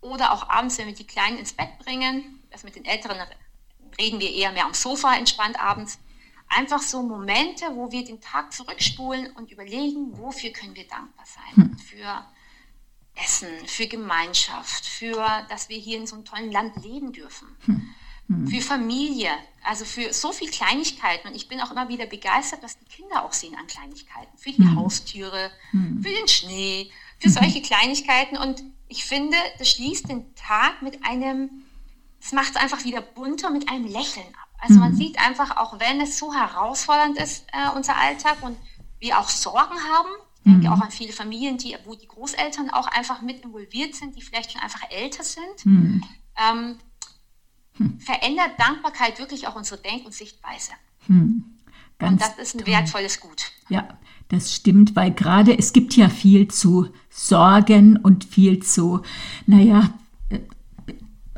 oder 0.00 0.32
auch 0.32 0.48
abends, 0.48 0.78
wenn 0.78 0.86
wir 0.86 0.94
die 0.94 1.06
Kleinen 1.06 1.36
ins 1.36 1.52
Bett 1.52 1.78
bringen. 1.80 2.42
Das 2.50 2.64
mit 2.64 2.76
den 2.76 2.86
Älteren 2.86 3.18
reden 4.00 4.20
wir 4.20 4.32
eher 4.32 4.52
mehr 4.52 4.64
am 4.64 4.72
Sofa 4.72 5.14
entspannt 5.16 5.60
abends. 5.60 5.98
Einfach 6.48 6.80
so 6.80 7.02
Momente, 7.02 7.66
wo 7.74 7.92
wir 7.92 8.02
den 8.02 8.22
Tag 8.22 8.54
zurückspulen 8.54 9.32
und 9.32 9.50
überlegen, 9.50 10.16
wofür 10.16 10.50
können 10.50 10.74
wir 10.74 10.88
dankbar 10.88 11.26
sein. 11.26 11.72
Mhm. 11.72 11.78
Für 11.78 12.26
Essen, 13.22 13.66
für 13.66 13.86
Gemeinschaft, 13.86 14.86
für, 14.86 15.46
dass 15.50 15.68
wir 15.68 15.76
hier 15.76 15.98
in 15.98 16.06
so 16.06 16.14
einem 16.14 16.24
tollen 16.24 16.50
Land 16.50 16.82
leben 16.82 17.12
dürfen. 17.12 17.48
Mhm 17.66 17.94
hm. 18.36 18.46
für 18.48 18.60
Familie, 18.60 19.30
also 19.64 19.84
für 19.84 20.12
so 20.12 20.32
viel 20.32 20.50
Kleinigkeiten. 20.50 21.28
Und 21.28 21.34
ich 21.34 21.48
bin 21.48 21.60
auch 21.60 21.70
immer 21.70 21.88
wieder 21.88 22.06
begeistert, 22.06 22.62
was 22.62 22.78
die 22.78 22.84
Kinder 22.84 23.24
auch 23.24 23.32
sehen 23.32 23.54
an 23.58 23.66
Kleinigkeiten. 23.66 24.36
Für 24.36 24.50
die 24.50 24.58
hm. 24.58 24.76
Haustüre, 24.76 25.50
hm. 25.70 26.02
für 26.02 26.10
den 26.10 26.28
Schnee, 26.28 26.90
für 27.22 27.28
mhm. 27.28 27.32
solche 27.32 27.62
Kleinigkeiten. 27.62 28.36
Und 28.36 28.62
ich 28.88 29.04
finde, 29.04 29.36
das 29.58 29.70
schließt 29.70 30.08
den 30.08 30.34
Tag 30.34 30.82
mit 30.82 31.04
einem, 31.04 31.62
es 32.20 32.32
macht 32.32 32.50
es 32.50 32.56
einfach 32.56 32.84
wieder 32.84 33.00
bunter 33.00 33.50
mit 33.50 33.68
einem 33.68 33.86
Lächeln 33.86 34.26
ab. 34.26 34.48
Also 34.58 34.78
man 34.78 34.92
mhm. 34.92 34.96
sieht 34.96 35.18
einfach, 35.18 35.56
auch 35.56 35.80
wenn 35.80 36.00
es 36.00 36.18
so 36.18 36.32
herausfordernd 36.32 37.18
ist, 37.18 37.46
äh, 37.52 37.74
unser 37.74 37.96
Alltag 37.96 38.42
und 38.42 38.56
wir 39.00 39.18
auch 39.18 39.28
Sorgen 39.28 39.76
haben, 39.92 40.10
ich 40.44 40.52
denke 40.52 40.68
mhm. 40.68 40.72
auch 40.72 40.80
an 40.80 40.90
viele 40.90 41.12
Familien, 41.12 41.56
die, 41.56 41.76
wo 41.84 41.94
die 41.94 42.06
Großeltern 42.06 42.70
auch 42.70 42.86
einfach 42.88 43.22
mit 43.22 43.44
involviert 43.44 43.94
sind, 43.94 44.16
die 44.16 44.22
vielleicht 44.22 44.52
schon 44.52 44.60
einfach 44.60 44.90
älter 44.90 45.22
sind. 45.22 45.64
Ähm, 46.36 46.78
hm. 47.76 47.98
verändert 47.98 48.50
Dankbarkeit 48.58 49.18
wirklich 49.18 49.46
auch 49.46 49.56
unsere 49.56 49.80
Denk- 49.80 50.04
und 50.04 50.14
Sichtweise. 50.14 50.72
Hm. 51.06 51.44
und 52.00 52.20
das 52.20 52.38
ist 52.38 52.54
ein 52.54 52.58
toll. 52.58 52.66
wertvolles 52.68 53.20
Gut. 53.20 53.52
Ja, 53.68 53.88
das 54.28 54.54
stimmt, 54.54 54.96
weil 54.96 55.12
gerade 55.12 55.58
es 55.58 55.72
gibt 55.72 55.94
ja 55.94 56.08
viel 56.08 56.48
zu 56.48 56.88
Sorgen 57.10 57.98
und 57.98 58.24
viel 58.24 58.62
zu, 58.62 59.02
naja, 59.46 59.90
äh, 60.30 60.40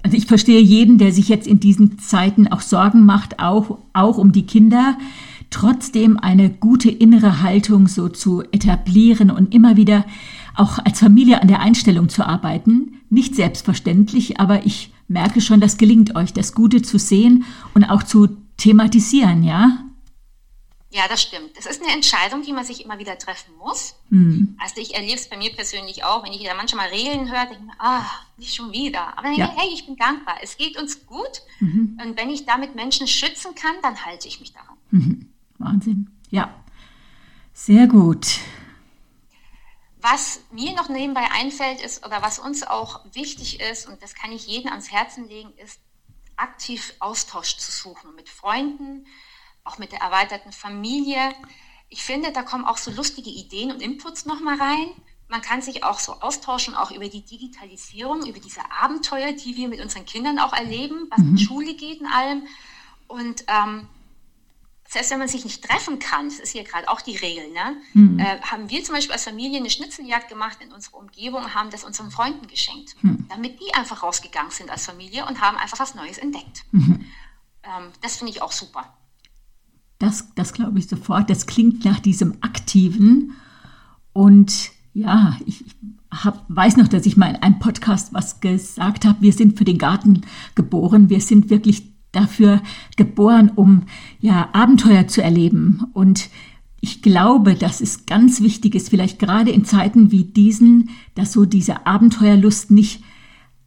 also 0.03 0.17
ich 0.17 0.26
verstehe 0.26 0.61
jeden, 0.61 0.99
der 0.99 1.12
sich 1.12 1.29
jetzt 1.29 1.47
in 1.47 1.61
diesen 1.61 1.99
Zeiten 1.99 2.47
auch 2.49 2.61
Sorgen 2.61 3.05
macht, 3.05 3.41
auch, 3.41 3.79
auch 3.93 4.17
um 4.17 4.33
die 4.33 4.47
Kinder, 4.47 4.97
trotzdem 5.50 6.19
eine 6.19 6.50
gute 6.50 6.91
innere 6.91 7.43
Haltung 7.43 7.88
so 7.88 8.09
zu 8.09 8.43
etablieren 8.53 9.31
und 9.31 9.55
immer 9.55 9.76
wieder 9.76 10.05
auch 10.55 10.79
als 10.79 11.00
Familie 11.00 11.43
an 11.43 11.49
der 11.49 11.61
Einstellung 11.61 12.09
zu 12.09 12.25
arbeiten. 12.25 13.00
Nicht 13.11 13.35
selbstverständlich, 13.35 14.41
aber 14.41 14.67
ich 14.67 14.94
merke 15.09 15.41
schon, 15.41 15.61
das 15.61 15.77
gelingt 15.77 16.17
euch, 16.17 16.33
das 16.33 16.55
Gute 16.55 16.83
zu 16.83 16.99
sehen 16.99 17.45
und 17.75 17.85
auch 17.85 18.03
zu 18.03 18.29
thematisieren, 18.57 19.43
ja? 19.43 19.85
Ja, 20.95 21.09
das 21.09 21.23
stimmt. 21.23 21.57
Das 21.57 21.67
ist 21.67 21.83
eine 21.83 21.93
Entscheidung, 21.93 22.43
die 22.43 22.53
man 22.53 22.65
sich 22.65 22.85
immer 22.85 23.01
wieder 23.01 23.19
treffen 23.19 23.53
muss. 23.59 23.97
Hm. 24.11 24.57
Also 24.63 24.81
ich 24.81 24.95
erlebe 24.95 25.17
es 25.17 25.29
bei 25.29 25.37
mir 25.37 25.53
persönlich 25.53 26.05
auch, 26.05 26.25
wenn 26.25 26.33
ich 26.33 26.45
da 26.45 26.55
manchmal 26.55 26.89
Regeln 26.91 27.29
höre, 27.29 27.47
denke 27.47 27.55
ich 27.55 27.67
mir, 27.67 27.75
ah, 27.81 28.05
nicht 28.37 28.55
schon 28.55 28.71
wieder. 28.71 29.19
Aber 29.19 29.27
dann 29.27 29.35
ja. 29.35 29.49
denke 29.49 29.61
ich, 29.61 29.63
hey, 29.65 29.75
ich 29.75 29.87
bin 29.87 29.97
dankbar, 29.97 30.37
es 30.41 30.57
geht 30.57 30.81
uns 30.81 31.05
gut. 31.05 31.43
Mhm. 31.59 31.99
Und 32.01 32.17
wenn 32.17 32.31
ich 32.31 32.47
damit 32.47 32.77
Menschen 32.77 33.09
schützen 33.09 33.57
kann, 33.57 33.75
dann 33.83 34.05
halte 34.07 34.29
ich 34.29 34.39
mich 34.39 34.53
daran. 34.53 34.77
Mhm. 34.93 35.29
Wahnsinn. 35.59 36.11
Ja, 36.31 36.55
sehr 37.53 37.89
gut. 37.89 38.39
Was 40.07 40.41
mir 40.51 40.75
noch 40.75 40.91
nebenbei 40.91 41.31
einfällt, 41.31 41.81
ist, 41.81 42.05
oder 42.05 42.21
was 42.21 42.39
uns 42.39 42.63
auch 42.63 43.01
wichtig 43.15 43.61
ist, 43.61 43.89
und 43.89 44.03
das 44.03 44.15
kann 44.15 44.33
ich 44.33 44.47
jedem 44.47 44.71
ans 44.71 44.93
Herzen 44.93 45.27
legen, 45.27 45.51
ist, 45.57 45.81
aktiv 46.37 46.93
Austausch 46.99 47.57
zu 47.57 47.73
suchen 47.73 48.15
mit 48.15 48.29
Freunden, 48.29 49.07
auch 49.65 49.79
mit 49.79 49.93
der 49.93 50.01
erweiterten 50.01 50.53
Familie. 50.53 51.35
Ich 51.89 52.03
finde, 52.03 52.33
da 52.33 52.43
kommen 52.43 52.67
auch 52.67 52.77
so 52.77 52.91
lustige 52.91 53.31
Ideen 53.31 53.73
und 53.73 53.81
Inputs 53.81 54.27
nochmal 54.27 54.61
rein. 54.61 54.91
Man 55.29 55.41
kann 55.41 55.63
sich 55.63 55.85
auch 55.85 55.99
so 55.99 56.21
austauschen, 56.21 56.75
auch 56.75 56.91
über 56.91 57.09
die 57.09 57.25
Digitalisierung, 57.25 58.27
über 58.27 58.41
diese 58.41 58.61
Abenteuer, 58.71 59.33
die 59.33 59.57
wir 59.57 59.69
mit 59.69 59.81
unseren 59.81 60.05
Kindern 60.05 60.39
auch 60.39 60.53
erleben, 60.53 61.07
was 61.09 61.21
mhm. 61.21 61.31
in 61.31 61.39
Schule 61.39 61.75
geht 61.77 62.03
und 62.03 62.09
allem. 62.09 62.47
Und 63.09 63.47
ähm, 63.49 63.89
selbst 64.95 65.11
wenn 65.11 65.19
man 65.19 65.29
sich 65.29 65.45
nicht 65.45 65.63
treffen 65.63 65.99
kann, 65.99 66.29
das 66.29 66.39
ist 66.39 66.53
hier 66.53 66.63
gerade 66.63 66.89
auch 66.89 67.01
die 67.01 67.17
Regel, 67.17 67.51
ne? 67.51 67.77
Mhm. 67.95 68.19
Äh, 68.21 68.41
haben 68.43 68.71
wir 68.71 68.83
zum 68.85 68.95
Beispiel 68.95 69.13
als 69.13 69.25
Familie 69.25 69.59
eine 69.59 69.69
Schnitzeljagd 69.69 70.29
gemacht 70.29 70.59
in 70.65 70.73
unserer 70.73 70.99
Umgebung, 70.99 71.53
haben 71.53 71.71
das 71.71 71.83
unseren 71.83 72.13
Freunden 72.13 72.47
geschenkt, 72.47 72.95
mhm. 73.03 73.27
damit 73.29 73.59
die 73.61 73.75
einfach 73.75 74.05
rausgegangen 74.05 74.53
sind 74.53 74.71
als 74.71 74.87
Familie 74.87 75.27
und 75.27 75.41
haben 75.41 75.57
einfach 75.57 75.81
was 75.81 75.97
Neues 75.97 76.19
entdeckt. 76.19 76.65
Mhm. 76.71 77.07
Ähm, 77.65 77.91
das 78.03 78.17
finde 78.19 78.33
ich 78.33 78.41
auch 78.41 78.53
super. 78.53 78.97
Das, 79.99 80.33
das 80.37 80.53
glaube 80.53 80.79
ich 80.79 80.89
sofort. 80.89 81.29
Das 81.29 81.47
klingt 81.47 81.85
nach 81.85 81.99
diesem 81.99 82.39
Aktiven. 82.41 83.35
Und 84.13 84.71
ja, 84.93 85.37
ich 85.45 85.65
hab, 86.13 86.45
weiß 86.49 86.77
noch, 86.77 86.87
dass 86.87 87.05
ich 87.05 87.17
mal 87.17 87.31
in 87.31 87.43
einem 87.43 87.59
Podcast 87.59 88.15
was 88.15 88.41
gesagt 88.41 89.05
habe. 89.05 89.23
Wir 89.23 89.33
sind 89.33 89.59
für 89.59 89.65
den 89.65 89.79
Garten 89.79 90.21
geboren. 90.55 91.11
Wir 91.11 91.21
sind 91.21 91.51
wirklich 91.51 91.94
dafür 92.14 92.62
geboren, 92.97 93.50
um 93.54 93.83
ja 94.21 94.49
Abenteuer 94.52 95.06
zu 95.06 95.23
erleben. 95.23 95.85
Und 95.92 96.30
ich 96.80 97.00
glaube, 97.00 97.54
dass 97.54 97.80
es 97.80 98.06
ganz 98.06 98.42
wichtig 98.42 98.75
ist, 98.75 98.90
vielleicht 98.90 99.18
gerade 99.18 99.50
in 99.50 99.64
Zeiten 99.64 100.11
wie 100.11 100.25
diesen, 100.25 100.90
dass 101.14 101.33
so 101.33 101.47
diese 101.47 101.87
Abenteuerlust 101.87 102.71
nicht 102.71 103.02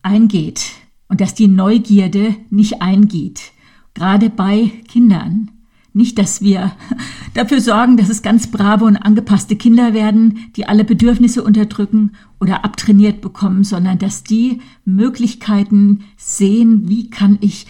eingeht 0.03 0.65
und 1.07 1.19
dass 1.21 1.33
die 1.33 1.47
Neugierde 1.47 2.35
nicht 2.49 2.81
eingeht. 2.81 3.53
Gerade 3.93 4.29
bei 4.29 4.71
Kindern. 4.87 5.49
Nicht, 5.93 6.19
dass 6.19 6.41
wir 6.41 6.73
dafür 7.33 7.59
sorgen, 7.59 7.97
dass 7.97 8.09
es 8.09 8.21
ganz 8.21 8.51
brave 8.51 8.85
und 8.85 8.97
angepasste 8.97 9.55
Kinder 9.55 9.95
werden, 9.95 10.51
die 10.55 10.67
alle 10.67 10.83
Bedürfnisse 10.83 11.43
unterdrücken 11.43 12.11
oder 12.39 12.63
abtrainiert 12.63 13.19
bekommen, 13.21 13.63
sondern 13.63 13.97
dass 13.97 14.23
die 14.23 14.61
Möglichkeiten 14.85 16.03
sehen, 16.17 16.87
wie 16.87 17.09
kann 17.09 17.39
ich 17.41 17.65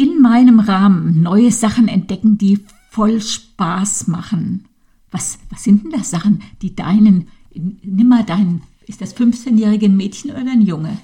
in 0.00 0.22
meinem 0.22 0.60
Rahmen 0.60 1.20
neue 1.20 1.52
Sachen 1.52 1.86
entdecken, 1.86 2.38
die 2.38 2.64
voll 2.90 3.20
Spaß 3.20 4.06
machen. 4.06 4.66
Was, 5.10 5.38
was 5.50 5.64
sind 5.64 5.84
denn 5.84 5.90
das 5.90 6.10
Sachen, 6.10 6.42
die 6.62 6.74
deinen, 6.74 7.28
nimm 7.52 8.08
mal 8.08 8.24
deinen, 8.24 8.62
ist 8.86 9.02
das 9.02 9.14
15-jährige 9.14 9.90
Mädchen 9.90 10.30
oder 10.30 10.52
ein 10.52 10.62
Junge? 10.62 10.96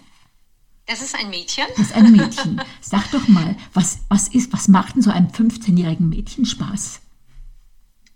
Das 0.87 1.03
ist 1.03 1.15
ein 1.15 1.29
Mädchen. 1.29 1.67
Das 1.77 1.89
ist 1.89 1.95
ein 1.95 2.11
Mädchen. 2.11 2.63
Sag 2.81 3.11
doch 3.11 3.29
mal, 3.29 3.57
was, 3.75 3.99
was 4.09 4.29
ist, 4.29 4.51
was 4.55 4.67
macht 4.69 4.95
denn 4.95 5.03
so 5.03 5.11
einem 5.11 5.29
15-jährigen 5.29 6.09
Mädchen 6.09 6.47
Spaß? 6.47 7.01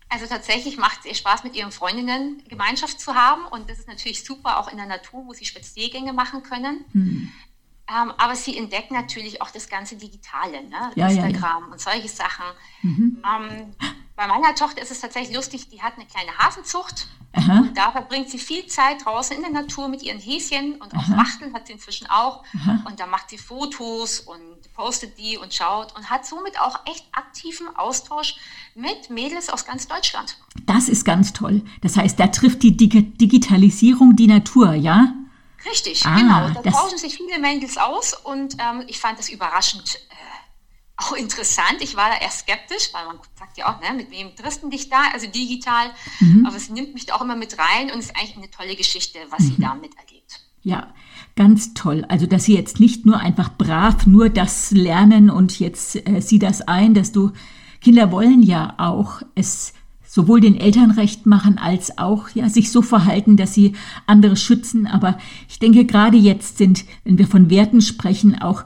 Also 0.09 0.27
tatsächlich 0.27 0.79
macht 0.79 1.01
es 1.01 1.07
ihr 1.07 1.15
Spaß, 1.15 1.45
mit 1.45 1.55
ihren 1.57 1.73
Freundinnen 1.73 2.43
Gemeinschaft 2.49 3.01
zu 3.01 3.15
haben. 3.15 3.43
Und 3.51 3.69
das 3.69 3.81
ist 3.81 3.89
natürlich 3.89 4.25
super, 4.25 4.59
auch 4.59 4.71
in 4.71 4.79
der 4.79 4.87
Natur, 4.87 5.27
wo 5.27 5.35
sie 5.35 5.45
Spaziergänge 5.45 6.15
machen 6.15 6.43
können. 6.43 6.85
Hm. 6.93 7.33
Ähm, 7.91 8.13
aber 8.19 8.37
sie 8.37 8.57
entdecken 8.57 8.95
natürlich 8.95 9.43
auch 9.43 9.51
das 9.51 9.69
ganze 9.69 9.97
Digitale, 9.97 10.63
ne? 10.69 10.93
ja, 10.95 11.09
Instagram 11.09 11.33
ja, 11.33 11.67
ja. 11.67 11.73
und 11.73 11.81
solche 11.81 12.09
Sachen. 12.09 12.45
Mhm. 12.83 13.23
Ähm, 13.25 13.75
bei 14.15 14.27
meiner 14.27 14.55
Tochter 14.55 14.81
ist 14.83 14.91
es 14.91 15.01
tatsächlich 15.01 15.35
lustig, 15.35 15.71
die 15.71 15.83
hat 15.83 15.95
eine 15.97 16.07
kleine 16.07 16.31
Hasenzucht. 16.39 17.09
Aha. 17.33 17.61
Und 17.61 17.77
da 17.77 17.93
verbringt 17.93 18.29
sie 18.29 18.39
viel 18.39 18.67
Zeit 18.67 19.05
draußen 19.05 19.37
in 19.37 19.43
der 19.43 19.53
Natur 19.53 19.89
mit 19.89 20.03
ihren 20.03 20.19
Häschen 20.19 20.75
und 20.75 20.95
auch 20.95 21.09
Aha. 21.09 21.17
Wachteln 21.17 21.55
hat 21.55 21.69
sie 21.69 21.75
inzwischen 21.75 22.09
auch. 22.09 22.45
Aha. 22.55 22.83
Und 22.87 23.01
da 23.01 23.07
macht 23.07 23.31
sie 23.31 23.39
Fotos 23.39 24.21
und 24.21 24.73
postet 24.75 25.17
die 25.19 25.39
und 25.39 25.55
schaut 25.55 25.97
und 25.97 26.11
hat 26.11 26.27
somit 26.27 26.61
auch 26.61 26.81
echt 26.87 27.07
aktiven 27.13 27.69
Austausch 27.77 28.37
mit 28.75 29.11
Mädels 29.11 29.49
aus 29.49 29.65
ganz 29.65 29.87
Deutschland. 29.89 30.37
Das 30.67 30.89
ist 30.89 31.05
ganz 31.05 31.33
toll. 31.33 31.63
Das 31.81 31.97
heißt, 31.97 32.19
da 32.19 32.27
trifft 32.29 32.63
die 32.63 32.77
Dig 32.77 33.17
Digitalisierung 33.19 34.17
die 34.17 34.27
Natur, 34.27 34.75
ja? 34.75 35.15
Richtig, 35.65 36.05
ah, 36.07 36.15
genau. 36.15 36.63
Da 36.63 36.71
tauschen 36.71 36.99
sich 36.99 37.17
viele 37.17 37.39
Mädels 37.39 37.77
aus 37.77 38.15
und 38.15 38.57
ähm, 38.59 38.85
ich 38.87 38.99
fand 38.99 39.19
das 39.19 39.29
überraschend 39.29 39.97
äh, 39.97 40.15
auch 40.97 41.13
interessant. 41.13 41.77
Ich 41.81 41.97
war 41.97 42.11
da 42.11 42.19
eher 42.19 42.31
skeptisch, 42.31 42.91
weil 42.93 43.07
man 43.07 43.19
sagt 43.39 43.59
ja 43.59 43.73
auch, 43.73 43.81
ne, 43.81 43.95
mit 43.97 44.11
wem 44.11 44.35
triffst 44.37 44.63
du 44.63 44.69
dich 44.69 44.89
da, 44.89 45.11
also 45.13 45.27
digital. 45.27 45.91
Mhm. 46.21 46.47
Aber 46.47 46.57
es 46.57 46.69
nimmt 46.69 46.95
mich 46.95 47.07
da 47.07 47.15
auch 47.17 47.23
immer 47.23 47.37
mit 47.37 47.59
rein 47.59 47.91
und 47.91 47.99
es 47.99 48.07
ist 48.07 48.17
eigentlich 48.17 48.37
eine 48.37 48.51
tolle 48.51 48.77
Geschichte, 48.77 49.19
was 49.31 49.41
mhm. 49.41 49.47
sie 49.47 49.61
da 49.61 49.75
miterlebt. 49.75 50.41
Ja, 50.63 50.93
ganz 51.37 51.73
toll. 51.73 52.05
Also, 52.09 52.27
dass 52.27 52.45
sie 52.45 52.55
jetzt 52.55 52.81
nicht 52.81 53.07
nur 53.07 53.19
einfach 53.19 53.57
brav 53.57 54.07
nur 54.07 54.29
das 54.29 54.71
lernen 54.73 55.31
und 55.31 55.59
jetzt 55.59 55.97
äh, 56.07 56.21
sieh 56.21 56.39
das 56.39 56.61
ein, 56.63 56.93
dass 56.93 57.13
du, 57.13 57.33
Kinder 57.81 58.13
wollen 58.13 58.43
ja 58.43 58.75
auch 58.77 59.23
es 59.35 59.73
sowohl 60.11 60.41
den 60.41 60.57
Eltern 60.57 60.91
recht 60.91 61.25
machen 61.25 61.57
als 61.57 61.97
auch 61.97 62.31
ja 62.31 62.49
sich 62.49 62.73
so 62.73 62.83
verhalten, 62.83 63.37
dass 63.37 63.55
sie 63.55 63.75
andere 64.09 64.35
schützen. 64.35 64.89
Aber 64.89 65.17
ich 65.49 65.61
denke, 65.61 65.85
gerade 65.85 66.17
jetzt 66.17 66.59
sind, 66.59 66.85
wenn 67.05 67.17
wir 67.17 67.29
von 67.29 67.49
Werten 67.49 67.81
sprechen, 67.81 68.43
auch 68.43 68.65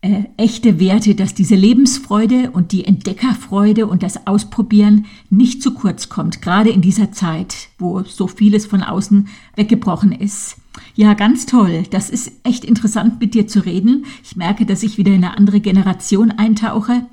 äh, 0.00 0.22
echte 0.38 0.80
Werte, 0.80 1.14
dass 1.14 1.34
diese 1.34 1.56
Lebensfreude 1.56 2.52
und 2.52 2.72
die 2.72 2.86
Entdeckerfreude 2.86 3.86
und 3.86 4.02
das 4.02 4.26
Ausprobieren 4.26 5.04
nicht 5.28 5.62
zu 5.62 5.74
kurz 5.74 6.08
kommt, 6.08 6.40
gerade 6.40 6.70
in 6.70 6.80
dieser 6.80 7.12
Zeit, 7.12 7.68
wo 7.78 8.02
so 8.04 8.26
vieles 8.26 8.64
von 8.64 8.82
außen 8.82 9.28
weggebrochen 9.56 10.12
ist. 10.12 10.56
Ja, 10.94 11.12
ganz 11.12 11.44
toll. 11.44 11.82
Das 11.90 12.08
ist 12.08 12.32
echt 12.44 12.64
interessant, 12.64 13.20
mit 13.20 13.34
dir 13.34 13.46
zu 13.46 13.60
reden. 13.60 14.06
Ich 14.24 14.36
merke, 14.36 14.64
dass 14.64 14.82
ich 14.82 14.96
wieder 14.96 15.12
in 15.12 15.22
eine 15.22 15.36
andere 15.36 15.60
Generation 15.60 16.30
eintauche. 16.30 17.06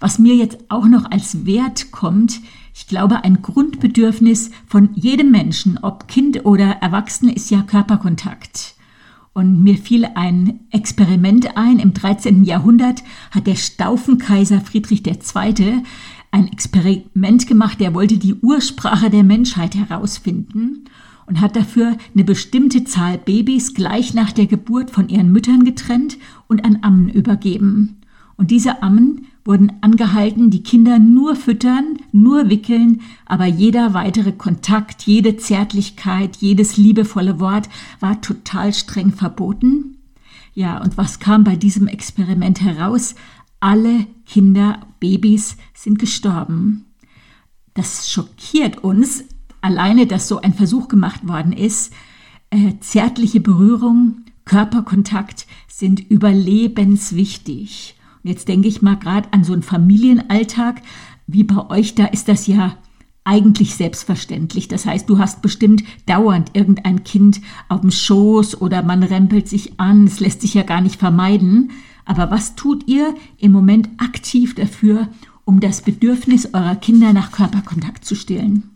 was 0.00 0.18
mir 0.18 0.34
jetzt 0.34 0.58
auch 0.68 0.86
noch 0.86 1.10
als 1.10 1.46
Wert 1.46 1.90
kommt, 1.90 2.40
ich 2.78 2.86
glaube, 2.86 3.24
ein 3.24 3.40
Grundbedürfnis 3.40 4.50
von 4.66 4.90
jedem 4.92 5.30
Menschen, 5.30 5.78
ob 5.80 6.08
Kind 6.08 6.44
oder 6.44 6.72
Erwachsene, 6.82 7.34
ist 7.34 7.50
ja 7.50 7.62
Körperkontakt. 7.62 8.74
Und 9.32 9.62
mir 9.62 9.78
fiel 9.78 10.04
ein 10.14 10.60
Experiment 10.70 11.56
ein. 11.56 11.78
Im 11.78 11.94
13. 11.94 12.44
Jahrhundert 12.44 13.02
hat 13.30 13.46
der 13.46 13.54
Staufenkaiser 13.54 14.60
Friedrich 14.60 15.06
II. 15.06 15.82
ein 16.30 16.52
Experiment 16.52 17.46
gemacht. 17.46 17.80
Der 17.80 17.94
wollte 17.94 18.18
die 18.18 18.34
Ursprache 18.34 19.08
der 19.08 19.24
Menschheit 19.24 19.74
herausfinden 19.74 20.84
und 21.24 21.40
hat 21.40 21.56
dafür 21.56 21.96
eine 22.14 22.24
bestimmte 22.24 22.84
Zahl 22.84 23.16
Babys 23.16 23.72
gleich 23.72 24.12
nach 24.12 24.32
der 24.32 24.46
Geburt 24.46 24.90
von 24.90 25.08
ihren 25.08 25.32
Müttern 25.32 25.64
getrennt 25.64 26.18
und 26.46 26.62
an 26.62 26.80
Ammen 26.82 27.08
übergeben. 27.08 28.02
Und 28.36 28.50
diese 28.50 28.82
Ammen 28.82 29.28
wurden 29.46 29.72
angehalten, 29.80 30.50
die 30.50 30.62
Kinder 30.62 30.98
nur 30.98 31.36
füttern, 31.36 31.98
nur 32.12 32.50
wickeln, 32.50 33.02
aber 33.24 33.46
jeder 33.46 33.94
weitere 33.94 34.32
Kontakt, 34.32 35.02
jede 35.02 35.36
Zärtlichkeit, 35.36 36.36
jedes 36.36 36.76
liebevolle 36.76 37.40
Wort 37.40 37.68
war 38.00 38.20
total 38.20 38.74
streng 38.74 39.12
verboten. 39.12 39.98
Ja, 40.54 40.82
und 40.82 40.96
was 40.96 41.20
kam 41.20 41.44
bei 41.44 41.54
diesem 41.56 41.86
Experiment 41.86 42.60
heraus? 42.60 43.14
Alle 43.60 44.06
Kinder, 44.26 44.80
Babys 45.00 45.56
sind 45.74 45.98
gestorben. 45.98 46.86
Das 47.74 48.10
schockiert 48.10 48.82
uns, 48.82 49.24
alleine, 49.60 50.06
dass 50.06 50.28
so 50.28 50.40
ein 50.40 50.54
Versuch 50.54 50.88
gemacht 50.88 51.28
worden 51.28 51.52
ist. 51.52 51.92
Äh, 52.50 52.74
zärtliche 52.80 53.40
Berührung, 53.40 54.22
Körperkontakt 54.46 55.46
sind 55.68 56.00
überlebenswichtig. 56.10 57.95
Jetzt 58.26 58.48
denke 58.48 58.68
ich 58.68 58.82
mal 58.82 58.96
gerade 58.96 59.32
an 59.32 59.44
so 59.44 59.52
einen 59.52 59.62
Familienalltag, 59.62 60.82
wie 61.26 61.44
bei 61.44 61.68
euch, 61.70 61.94
da 61.94 62.06
ist 62.06 62.28
das 62.28 62.46
ja 62.46 62.76
eigentlich 63.24 63.74
selbstverständlich. 63.74 64.68
Das 64.68 64.86
heißt, 64.86 65.08
du 65.08 65.18
hast 65.18 65.42
bestimmt 65.42 65.82
dauernd 66.06 66.50
irgendein 66.54 67.02
Kind 67.02 67.40
auf 67.68 67.80
dem 67.80 67.90
Schoß 67.90 68.60
oder 68.60 68.82
man 68.82 69.02
rempelt 69.02 69.48
sich 69.48 69.80
an. 69.80 70.06
Es 70.06 70.20
lässt 70.20 70.42
sich 70.42 70.54
ja 70.54 70.62
gar 70.62 70.80
nicht 70.80 70.98
vermeiden. 70.98 71.72
Aber 72.04 72.30
was 72.30 72.54
tut 72.54 72.86
ihr 72.86 73.14
im 73.38 73.50
Moment 73.50 73.88
aktiv 73.98 74.54
dafür, 74.54 75.08
um 75.44 75.58
das 75.58 75.82
Bedürfnis 75.82 76.54
eurer 76.54 76.76
Kinder 76.76 77.12
nach 77.12 77.32
Körperkontakt 77.32 78.04
zu 78.04 78.14
stillen? 78.14 78.70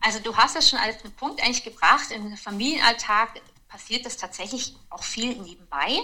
Also 0.00 0.18
du 0.22 0.36
hast 0.36 0.56
es 0.56 0.68
schon 0.68 0.78
als 0.78 0.98
Punkt 1.16 1.42
eigentlich 1.42 1.64
gebracht. 1.64 2.10
Im 2.14 2.36
Familienalltag 2.36 3.40
passiert 3.68 4.04
das 4.04 4.18
tatsächlich 4.18 4.76
auch 4.90 5.02
viel 5.02 5.28
nebenbei. 5.28 5.98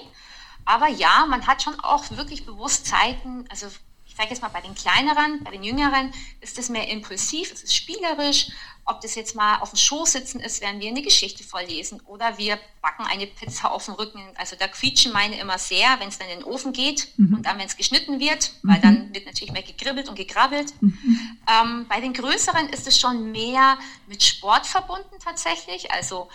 Aber 0.64 0.88
ja, 0.88 1.26
man 1.28 1.46
hat 1.46 1.62
schon 1.62 1.78
auch 1.80 2.10
wirklich 2.10 2.46
bewusst 2.46 2.86
Zeiten, 2.86 3.44
also 3.50 3.66
ich 4.12 4.16
sage 4.16 4.28
jetzt 4.28 4.42
mal 4.42 4.48
bei 4.48 4.60
den 4.60 4.74
kleineren, 4.74 5.42
bei 5.42 5.52
den 5.52 5.64
jüngeren 5.64 6.12
ist 6.42 6.58
es 6.58 6.68
mehr 6.68 6.88
impulsiv, 6.88 7.50
es 7.50 7.62
ist 7.62 7.74
spielerisch. 7.74 8.48
Ob 8.84 9.00
das 9.00 9.14
jetzt 9.14 9.36
mal 9.36 9.60
auf 9.60 9.70
dem 9.70 9.78
Schoß 9.78 10.12
sitzen 10.12 10.40
ist, 10.40 10.60
werden 10.60 10.80
wir 10.80 10.88
eine 10.88 11.02
Geschichte 11.02 11.44
vorlesen 11.44 12.00
oder 12.02 12.36
wir 12.36 12.58
backen 12.82 13.06
eine 13.06 13.26
Pizza 13.28 13.70
auf 13.70 13.84
dem 13.86 13.94
Rücken. 13.94 14.20
Also 14.34 14.56
da 14.58 14.66
quietschen 14.66 15.12
meine 15.12 15.38
immer 15.38 15.56
sehr, 15.56 16.00
wenn 16.00 16.08
es 16.08 16.18
dann 16.18 16.28
in 16.28 16.40
den 16.40 16.44
Ofen 16.44 16.72
geht 16.72 17.08
mhm. 17.16 17.36
und 17.36 17.46
dann, 17.46 17.58
wenn 17.58 17.66
es 17.66 17.76
geschnitten 17.76 18.18
wird, 18.18 18.52
weil 18.62 18.78
mhm. 18.78 18.82
dann 18.82 19.14
wird 19.14 19.26
natürlich 19.26 19.52
mehr 19.52 19.62
gegribbelt 19.62 20.08
und 20.08 20.16
gegrabbelt. 20.16 20.74
Mhm. 20.82 21.38
Ähm, 21.48 21.86
bei 21.88 22.00
den 22.00 22.12
größeren 22.12 22.68
ist 22.70 22.86
es 22.86 22.98
schon 23.00 23.30
mehr 23.30 23.78
mit 24.08 24.22
Sport 24.22 24.66
verbunden 24.66 25.16
tatsächlich. 25.24 25.92
Also 25.92 26.28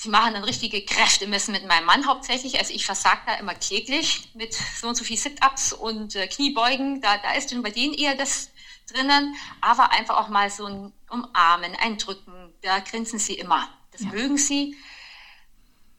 Sie 0.00 0.10
machen 0.10 0.34
dann 0.34 0.44
richtige 0.44 0.80
Kräftemessen 0.84 1.50
mit 1.50 1.66
meinem 1.66 1.84
Mann 1.84 2.06
hauptsächlich. 2.06 2.60
Also 2.60 2.72
ich 2.72 2.86
versage 2.86 3.18
da 3.26 3.34
immer 3.34 3.56
kläglich 3.56 4.30
mit 4.32 4.54
so 4.54 4.86
und 4.86 4.94
so 4.94 5.02
viel 5.02 5.16
Sit-Ups 5.16 5.72
und 5.72 6.14
äh, 6.14 6.28
Kniebeugen. 6.28 7.00
Da, 7.00 7.18
da 7.18 7.32
ist 7.32 7.50
schon 7.50 7.64
bei 7.64 7.72
denen 7.72 7.94
eher 7.94 8.14
das 8.14 8.50
drinnen. 8.86 9.34
Aber 9.60 9.90
einfach 9.90 10.16
auch 10.18 10.28
mal 10.28 10.50
so 10.50 10.66
ein 10.66 10.92
Umarmen, 11.10 11.74
ein 11.82 11.98
Drücken. 11.98 12.32
Da 12.62 12.78
grinsen 12.78 13.18
sie 13.18 13.34
immer. 13.34 13.68
Das 13.90 14.02
ja. 14.02 14.10
mögen 14.10 14.38
sie. 14.38 14.76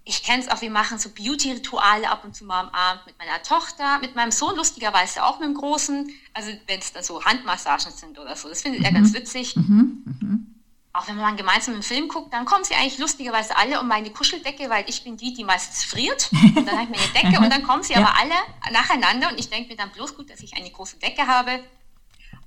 Ich 0.06 0.24
kenne 0.24 0.44
es 0.44 0.48
auch, 0.48 0.62
wir 0.62 0.72
machen 0.72 0.98
so 0.98 1.10
Beauty-Rituale 1.10 2.10
ab 2.10 2.24
und 2.24 2.34
zu 2.34 2.46
mal 2.46 2.62
am 2.62 2.70
Abend 2.70 3.06
mit 3.06 3.18
meiner 3.18 3.44
Tochter, 3.44 4.00
mit 4.00 4.16
meinem 4.16 4.32
Sohn 4.32 4.56
lustigerweise 4.56 5.26
auch 5.26 5.40
mit 5.40 5.50
dem 5.50 5.56
Großen. 5.56 6.10
Also 6.34 6.52
wenn 6.68 6.80
es 6.80 6.94
dann 6.94 7.04
so 7.04 7.26
Handmassagen 7.26 7.92
sind 7.92 8.18
oder 8.18 8.38
so. 8.38 8.48
Das 8.48 8.62
findet 8.62 8.80
mhm. 8.80 8.86
er 8.86 8.94
ganz 8.94 9.14
witzig. 9.14 9.58
Mhm. 9.58 10.04
Mhm 10.06 10.49
auch 10.92 11.08
wenn 11.08 11.18
man 11.18 11.38
gemeinsam 11.38 11.76
einen 11.76 11.84
Film 11.84 12.08
guckt, 12.08 12.34
dann 12.34 12.46
kommen 12.46 12.64
sie 12.64 12.74
eigentlich 12.74 12.98
lustigerweise 12.98 13.56
alle 13.56 13.80
um 13.80 13.88
meine 13.88 14.10
Kuscheldecke, 14.10 14.70
weil 14.70 14.86
ich 14.88 15.04
bin 15.04 15.18
die, 15.18 15.34
die 15.34 15.44
meistens 15.44 15.84
friert. 15.84 16.30
Und 16.32 16.68
dann 16.68 16.80
habe 16.80 16.84
ich 16.84 16.90
meine 16.90 17.14
Decke 17.14 17.40
und 17.44 17.52
dann 17.52 17.64
kommen 17.64 17.84
sie 17.84 17.94
ja. 17.94 18.00
aber 18.00 18.16
alle 18.18 18.74
nacheinander 18.74 19.30
und 19.30 19.40
ich 19.40 19.50
denke 19.50 19.70
mir 19.70 19.76
dann 19.76 19.92
bloß 19.92 20.16
gut, 20.16 20.30
dass 20.30 20.40
ich 20.42 20.56
eine 20.56 20.70
große 20.70 20.98
Decke 20.98 21.28
habe. 21.28 21.64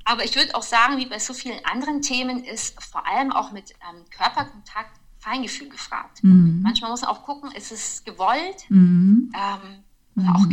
Aber 0.05 0.25
ich 0.25 0.35
würde 0.35 0.55
auch 0.57 0.65
sagen, 0.65 0.99
wie 0.99 1.07
bei 1.07 1.21
so 1.21 1.33
vielen 1.33 1.65
anderen 1.65 2.03
Themen 2.03 2.43
ist 2.45 2.83
vor 2.83 3.07
allem 3.07 3.33
auch 3.33 3.53
mit 3.53 3.71
ähm, 3.71 4.05
Körperkontakt 4.11 4.99
Feingefühl 5.23 5.69
gefragt. 5.69 6.25
Mhm. 6.25 6.63
Manchmal 6.63 6.91
muss 6.91 7.03
man 7.03 7.11
auch 7.11 7.23
gucken, 7.23 7.53
ist 7.53 7.71
es 7.71 8.03
gewollt 8.03 8.69
mhm. 8.69 9.33
ähm, 9.35 9.85
oder 10.17 10.35
auch 10.35 10.49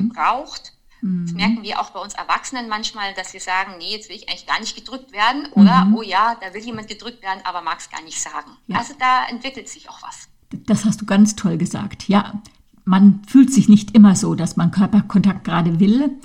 mhm. 1.01 1.23
Das 1.23 1.31
mhm. 1.31 1.37
merken 1.37 1.63
wir 1.63 1.79
auch 1.79 1.91
bei 1.91 1.99
uns 1.99 2.13
Erwachsenen 2.13 2.69
manchmal, 2.69 3.13
dass 3.13 3.33
wir 3.33 3.39
sagen, 3.39 3.73
nee, 3.77 3.91
jetzt 3.91 4.09
will 4.09 4.15
ich 4.15 4.29
eigentlich 4.29 4.47
gar 4.47 4.59
nicht 4.59 4.75
gedrückt 4.75 5.11
werden 5.11 5.47
oder, 5.53 5.85
mhm. 5.85 5.95
oh 5.95 6.01
ja, 6.01 6.35
da 6.41 6.53
will 6.53 6.61
jemand 6.61 6.87
gedrückt 6.87 7.21
werden, 7.21 7.39
aber 7.43 7.61
mag 7.61 7.79
es 7.79 7.89
gar 7.89 8.01
nicht 8.03 8.19
sagen. 8.19 8.51
Ja. 8.67 8.77
Also 8.77 8.93
da 8.99 9.25
entwickelt 9.29 9.69
sich 9.69 9.89
auch 9.89 10.01
was. 10.01 10.27
Das 10.65 10.85
hast 10.85 11.01
du 11.01 11.05
ganz 11.05 11.35
toll 11.35 11.57
gesagt. 11.57 12.07
Ja, 12.07 12.41
man 12.85 13.21
fühlt 13.27 13.53
sich 13.53 13.69
nicht 13.69 13.95
immer 13.95 14.15
so, 14.15 14.33
dass 14.33 14.57
man 14.57 14.71
Körperkontakt 14.71 15.43
gerade 15.43 15.79
will. 15.79 16.17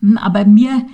Hm, 0.00 0.18
aber 0.18 0.44
mir 0.44 0.86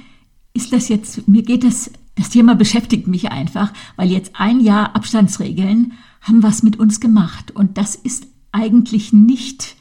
ist 0.55 0.72
das 0.72 0.88
jetzt, 0.88 1.27
mir 1.29 1.42
geht 1.42 1.64
das, 1.64 1.90
das 2.14 2.31
Thema 2.31 2.55
beschäftigt 2.55 3.09
mich 3.09 3.31
einfach, 3.31 3.72
weil 3.96 4.11
jetzt 4.11 4.33
ein 4.35 4.61
Jahr 4.61 4.94
Abstandsregeln 4.94 5.92
haben 6.20 6.42
was 6.42 6.62
mit 6.62 6.79
uns 6.79 7.01
gemacht. 7.01 7.51
Und 7.51 7.77
das 7.77 7.94
ist 7.94 8.27
eigentlich 8.53 9.12
nicht 9.12 9.76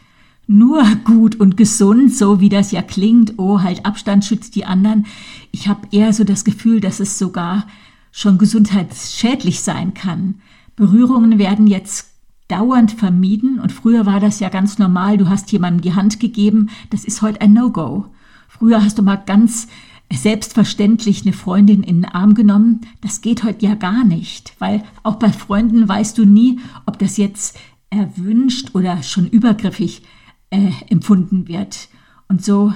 nur 0.48 0.84
gut 1.04 1.40
und 1.40 1.58
gesund, 1.58 2.14
so 2.14 2.40
wie 2.40 2.50
das 2.50 2.72
ja 2.72 2.82
klingt, 2.82 3.34
oh, 3.38 3.62
halt 3.62 3.86
Abstand 3.86 4.26
schützt 4.26 4.56
die 4.56 4.66
anderen. 4.66 5.06
Ich 5.52 5.68
habe 5.68 5.88
eher 5.92 6.14
so 6.14 6.24
das 6.24 6.44
Gefühl, 6.44 6.82
dass 6.82 7.00
es 7.00 7.18
sogar 7.18 7.68
schon 8.12 8.38
gesundheitsschädlich 8.38 9.62
sein 9.62 9.94
kann. 9.94 10.36
Berührungen 10.76 11.40
werden 11.40 11.68
jetzt 11.68 12.12
dauernd 12.48 12.92
vermieden 12.92 13.60
und 13.60 13.72
früher 13.72 14.06
war 14.06 14.20
das 14.20 14.40
ja 14.40 14.50
ganz 14.50 14.78
normal, 14.78 15.18
du 15.18 15.30
hast 15.30 15.52
jemandem 15.52 15.82
die 15.82 15.96
Hand 15.96 16.20
gegeben, 16.20 16.70
das 16.92 17.04
ist 17.04 17.22
heute 17.22 17.42
ein 17.42 17.54
No-Go. 17.54 18.06
Früher 18.48 18.84
hast 18.84 19.00
du 19.00 19.04
mal 19.04 19.16
ganz 19.16 19.68
selbstverständlich 20.14 21.24
eine 21.24 21.34
Freundin 21.34 21.82
in 21.82 22.04
den 22.04 22.06
Arm 22.06 22.36
genommen, 22.36 22.82
das 23.02 23.22
geht 23.22 23.44
heute 23.44 23.66
ja 23.66 23.74
gar 23.74 24.04
nicht, 24.04 24.54
weil 24.60 24.84
auch 25.02 25.16
bei 25.16 25.32
Freunden 25.32 25.90
weißt 25.90 26.18
du 26.18 26.26
nie, 26.26 26.60
ob 26.86 27.00
das 27.00 27.18
jetzt 27.18 27.58
erwünscht 27.90 28.76
oder 28.76 29.02
schon 29.02 29.28
übergriffig 29.28 30.04
äh, 30.50 30.72
empfunden 30.90 31.48
wird. 31.48 31.90
Und 32.28 32.44
so, 32.44 32.74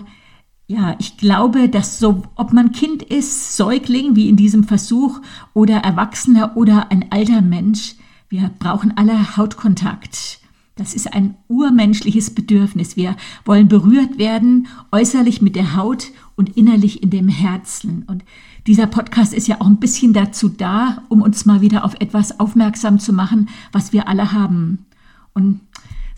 ja, 0.68 0.96
ich 1.00 1.18
glaube, 1.18 1.70
dass 1.70 2.00
so, 2.00 2.24
ob 2.36 2.54
man 2.54 2.72
Kind 2.72 3.02
ist, 3.02 3.58
Säugling, 3.58 4.16
wie 4.16 4.30
in 4.30 4.38
diesem 4.38 4.64
Versuch, 4.64 5.20
oder 5.54 5.78
Erwachsener 5.78 6.56
oder 6.56 6.92
ein 6.92 7.12
alter 7.12 7.42
Mensch, 7.42 7.96
wir 8.30 8.52
brauchen 8.60 8.96
alle 8.96 9.36
Hautkontakt. 9.36 10.40
Das 10.76 10.94
ist 10.94 11.14
ein 11.14 11.36
urmenschliches 11.48 12.34
Bedürfnis. 12.34 12.96
Wir 12.96 13.18
wollen 13.44 13.68
berührt 13.68 14.18
werden, 14.18 14.68
äußerlich 14.92 15.42
mit 15.42 15.56
der 15.56 15.76
Haut 15.76 16.12
und 16.36 16.56
innerlich 16.56 17.04
in 17.04 17.10
dem 17.10 17.28
Herzen. 17.28 18.04
Und 18.08 18.24
dieser 18.66 18.88
Podcast 18.88 19.34
ist 19.34 19.48
ja 19.48 19.60
auch 19.60 19.66
ein 19.66 19.80
bisschen 19.80 20.14
dazu 20.14 20.48
da, 20.48 21.04
um 21.10 21.22
uns 21.22 21.46
mal 21.46 21.60
wieder 21.60 21.84
auf 21.84 21.96
etwas 21.96 22.40
aufmerksam 22.40 23.00
zu 23.00 23.12
machen, 23.12 23.50
was 23.74 23.92
wir 23.92 24.08
alle 24.08 24.32
haben. 24.32 24.86
Und 25.34 25.60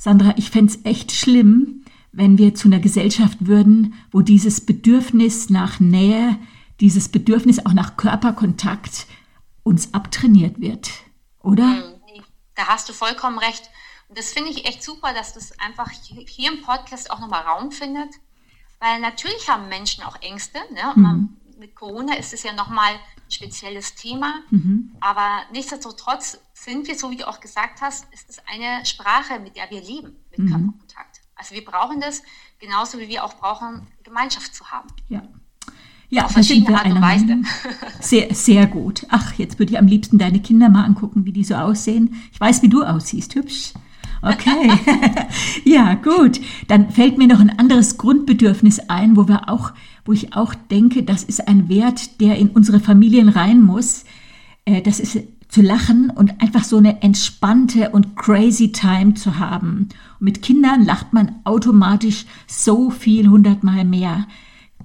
Sandra, 0.01 0.33
ich 0.35 0.49
fände 0.49 0.73
es 0.73 0.83
echt 0.83 1.11
schlimm, 1.11 1.85
wenn 2.11 2.39
wir 2.39 2.55
zu 2.55 2.67
einer 2.67 2.79
Gesellschaft 2.79 3.45
würden, 3.45 3.93
wo 4.11 4.21
dieses 4.21 4.59
Bedürfnis 4.65 5.51
nach 5.51 5.79
Nähe, 5.79 6.39
dieses 6.79 7.07
Bedürfnis 7.09 7.63
auch 7.67 7.73
nach 7.73 7.97
Körperkontakt 7.97 9.05
uns 9.61 9.93
abtrainiert 9.93 10.59
wird, 10.59 10.89
oder? 11.43 11.83
Hm, 11.83 12.23
da 12.55 12.65
hast 12.65 12.89
du 12.89 12.93
vollkommen 12.93 13.37
recht. 13.37 13.69
Und 14.09 14.17
das 14.17 14.33
finde 14.33 14.49
ich 14.49 14.65
echt 14.65 14.81
super, 14.81 15.13
dass 15.13 15.33
das 15.33 15.59
einfach 15.59 15.91
hier 15.91 16.51
im 16.51 16.63
Podcast 16.63 17.11
auch 17.11 17.19
nochmal 17.19 17.43
Raum 17.43 17.71
findet. 17.71 18.09
Weil 18.79 19.01
natürlich 19.01 19.47
haben 19.47 19.69
Menschen 19.69 20.03
auch 20.03 20.19
Ängste. 20.23 20.57
Ne? 20.73 20.93
Mhm. 20.95 21.37
Mit 21.61 21.75
Corona 21.75 22.15
ist 22.15 22.33
es 22.33 22.41
ja 22.43 22.53
nochmal 22.53 22.93
ein 22.93 23.31
spezielles 23.31 23.93
Thema. 23.93 24.33
Mhm. 24.49 24.95
Aber 24.99 25.43
nichtsdestotrotz 25.53 26.39
sind 26.53 26.87
wir, 26.87 26.95
so 26.95 27.11
wie 27.11 27.17
du 27.17 27.27
auch 27.27 27.39
gesagt 27.39 27.81
hast, 27.81 28.11
ist 28.11 28.29
es 28.29 28.41
eine 28.51 28.85
Sprache, 28.85 29.39
mit 29.39 29.55
der 29.55 29.69
wir 29.69 29.81
leben, 29.81 30.17
mit 30.31 30.39
mhm. 30.39 30.49
Körperkontakt. 30.49 31.21
Also 31.35 31.55
wir 31.55 31.63
brauchen 31.63 32.01
das 32.01 32.23
genauso 32.59 32.99
wie 32.99 33.07
wir 33.07 33.23
auch 33.23 33.35
brauchen, 33.35 33.87
Gemeinschaft 34.03 34.53
zu 34.53 34.65
haben. 34.65 34.89
Ja. 35.07 35.21
Ja, 36.09 36.25
auf 36.25 36.33
verschiedene 36.33 36.77
Art 36.77 36.87
und 36.87 37.01
Weise. 37.01 37.37
Sehr, 38.01 38.35
sehr 38.35 38.67
gut. 38.67 39.05
Ach, 39.09 39.33
jetzt 39.35 39.59
würde 39.59 39.71
ich 39.71 39.79
am 39.79 39.87
liebsten 39.87 40.17
deine 40.17 40.41
Kinder 40.41 40.67
mal 40.67 40.83
angucken, 40.83 41.23
wie 41.23 41.31
die 41.31 41.45
so 41.45 41.55
aussehen. 41.55 42.21
Ich 42.33 42.39
weiß, 42.39 42.61
wie 42.63 42.67
du 42.67 42.83
aussiehst. 42.83 43.33
Hübsch. 43.35 43.71
Okay. 44.21 44.69
ja, 45.63 45.93
gut. 45.95 46.41
Dann 46.67 46.91
fällt 46.91 47.17
mir 47.17 47.27
noch 47.27 47.39
ein 47.39 47.57
anderes 47.57 47.97
Grundbedürfnis 47.97 48.79
ein, 48.89 49.15
wo 49.15 49.29
wir 49.29 49.47
auch 49.47 49.71
wo 50.05 50.13
ich 50.13 50.35
auch 50.35 50.53
denke, 50.55 51.03
das 51.03 51.23
ist 51.23 51.47
ein 51.47 51.69
Wert, 51.69 52.19
der 52.21 52.37
in 52.37 52.49
unsere 52.49 52.79
Familien 52.79 53.29
rein 53.29 53.61
muss. 53.61 54.05
Äh, 54.65 54.81
das 54.81 54.99
ist 54.99 55.19
zu 55.51 55.61
lachen 55.61 56.09
und 56.09 56.41
einfach 56.41 56.63
so 56.63 56.77
eine 56.77 57.01
entspannte 57.01 57.89
und 57.89 58.15
crazy 58.15 58.71
Time 58.71 59.15
zu 59.15 59.37
haben. 59.37 59.89
Und 60.19 60.21
mit 60.21 60.41
Kindern 60.41 60.85
lacht 60.85 61.11
man 61.11 61.35
automatisch 61.43 62.25
so 62.47 62.89
viel 62.89 63.27
hundertmal 63.27 63.83
mehr. 63.83 64.27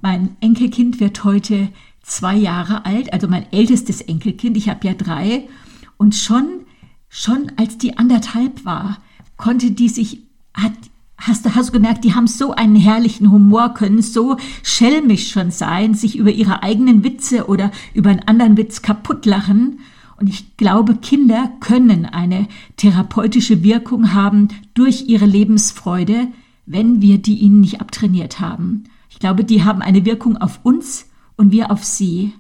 Mein 0.03 0.37
Enkelkind 0.41 0.99
wird 0.99 1.23
heute 1.23 1.69
zwei 2.03 2.35
Jahre 2.35 2.85
alt, 2.85 3.13
also 3.13 3.29
mein 3.29 3.51
ältestes 3.53 4.01
Enkelkind. 4.01 4.57
Ich 4.57 4.69
habe 4.69 4.87
ja 4.87 4.95
drei. 4.95 5.49
Und 5.97 6.17
schon, 6.17 6.67
schon 7.09 7.53
als 7.57 7.79
die 7.79 7.97
anderthalb 7.97 8.65
war, 8.65 8.99
konnte 9.37 9.71
die 9.71 9.89
sich, 9.89 10.23
hat, 10.53 10.73
hast 11.19 11.45
du, 11.45 11.55
hast 11.55 11.69
du 11.69 11.73
gemerkt, 11.73 12.05
die 12.05 12.15
haben 12.15 12.27
so 12.27 12.53
einen 12.53 12.77
herrlichen 12.77 13.31
Humor, 13.31 13.75
können 13.75 14.03
so 14.03 14.37
schelmisch 14.63 15.31
schon 15.31 15.51
sein, 15.51 15.95
sich 15.95 16.17
über 16.17 16.31
ihre 16.31 16.63
eigenen 16.63 17.05
Witze 17.05 17.47
oder 17.49 17.71
über 17.95 18.11
einen 18.11 18.27
anderen 18.27 18.57
Witz 18.57 18.83
kaputt 18.83 19.27
lachen. 19.27 19.81
Und 20.19 20.29
ich 20.29 20.57
glaube, 20.57 20.97
Kinder 20.97 21.53
können 21.61 22.07
eine 22.07 22.49
therapeutische 22.77 23.63
Wirkung 23.63 24.15
haben 24.15 24.49
durch 24.75 25.09
ihre 25.09 25.27
Lebensfreude, 25.27 26.29
wenn 26.65 27.03
wir 27.03 27.19
die 27.19 27.39
ihnen 27.39 27.61
nicht 27.61 27.81
abtrainiert 27.81 28.41
haben. 28.41 28.85
Ich 29.11 29.19
glaube, 29.19 29.45
die 29.45 29.65
haben 29.65 29.83
eine 29.83 30.05
Wirkung 30.05 30.37
auf 30.37 30.61
uns 30.63 31.07
und 31.37 31.53
wir 31.53 31.71
auf 31.71 31.85
sie. 31.85 32.33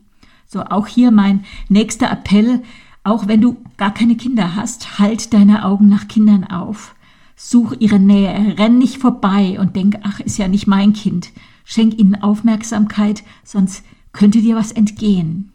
So 0.46 0.62
auch 0.62 0.86
hier 0.86 1.10
mein 1.10 1.44
nächster 1.68 2.10
Appell, 2.10 2.62
auch 3.04 3.28
wenn 3.28 3.40
du 3.40 3.56
gar 3.76 3.92
keine 3.92 4.16
Kinder 4.16 4.56
hast, 4.56 4.98
halt 4.98 5.32
deine 5.32 5.64
Augen 5.64 5.88
nach 5.88 6.08
Kindern 6.08 6.44
auf. 6.44 6.95
Such 7.38 7.74
ihre 7.80 8.00
Nähe, 8.00 8.56
renn 8.58 8.78
nicht 8.78 8.96
vorbei 8.96 9.60
und 9.60 9.76
denk, 9.76 9.98
ach, 10.02 10.20
ist 10.20 10.38
ja 10.38 10.48
nicht 10.48 10.66
mein 10.66 10.94
Kind. 10.94 11.32
Schenk 11.64 11.98
ihnen 11.98 12.14
Aufmerksamkeit, 12.14 13.22
sonst 13.44 13.84
könnte 14.12 14.40
dir 14.40 14.56
was 14.56 14.72
entgehen. 14.72 15.52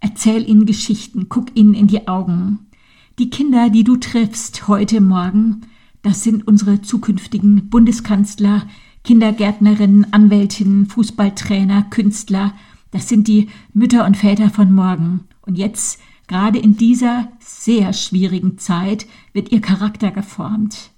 Erzähl 0.00 0.48
ihnen 0.48 0.66
Geschichten, 0.66 1.28
guck 1.28 1.56
ihnen 1.56 1.74
in 1.74 1.86
die 1.86 2.08
Augen. 2.08 2.66
Die 3.20 3.30
Kinder, 3.30 3.70
die 3.70 3.84
du 3.84 3.96
triffst 3.96 4.66
heute 4.66 5.00
Morgen, 5.00 5.60
das 6.02 6.24
sind 6.24 6.48
unsere 6.48 6.82
zukünftigen 6.82 7.68
Bundeskanzler, 7.70 8.66
Kindergärtnerinnen, 9.04 10.12
Anwältinnen, 10.12 10.86
Fußballtrainer, 10.86 11.84
Künstler. 11.90 12.54
Das 12.90 13.08
sind 13.08 13.28
die 13.28 13.48
Mütter 13.72 14.04
und 14.06 14.16
Väter 14.16 14.50
von 14.50 14.72
morgen. 14.72 15.20
Und 15.42 15.56
jetzt, 15.56 16.00
gerade 16.26 16.58
in 16.58 16.76
dieser 16.76 17.28
sehr 17.38 17.92
schwierigen 17.92 18.58
Zeit, 18.58 19.06
wird 19.32 19.52
ihr 19.52 19.60
Charakter 19.60 20.10
geformt. 20.10 20.91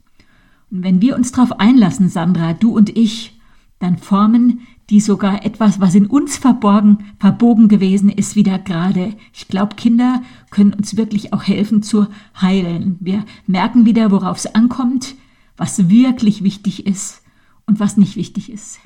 Wenn 0.76 1.00
wir 1.00 1.14
uns 1.14 1.30
darauf 1.30 1.60
einlassen, 1.60 2.08
Sandra, 2.08 2.52
du 2.52 2.76
und 2.76 2.96
ich, 2.96 3.38
dann 3.78 3.96
formen 3.96 4.66
die 4.90 4.98
sogar 4.98 5.44
etwas, 5.44 5.80
was 5.80 5.94
in 5.94 6.06
uns 6.06 6.37
verborgen, 6.37 7.12
verbogen 7.20 7.68
gewesen 7.68 8.10
ist, 8.10 8.34
wieder 8.34 8.58
gerade. 8.58 9.14
Ich 9.32 9.46
glaube, 9.46 9.76
Kinder 9.76 10.22
können 10.50 10.74
uns 10.74 10.96
wirklich 10.96 11.32
auch 11.32 11.44
helfen 11.44 11.84
zu 11.84 12.08
heilen. 12.40 12.96
Wir 12.98 13.24
merken 13.46 13.87
wieder, 13.87 14.10
worauf 14.10 14.37
es 14.38 14.52
ankommt, 14.52 15.14
was 15.56 15.88
wirklich 15.88 16.42
wichtig 16.42 16.87
ist 16.87 17.22
und 17.66 17.78
was 17.78 17.96
nicht 17.96 18.16
wichtig 18.16 18.50
ist. 18.50 18.80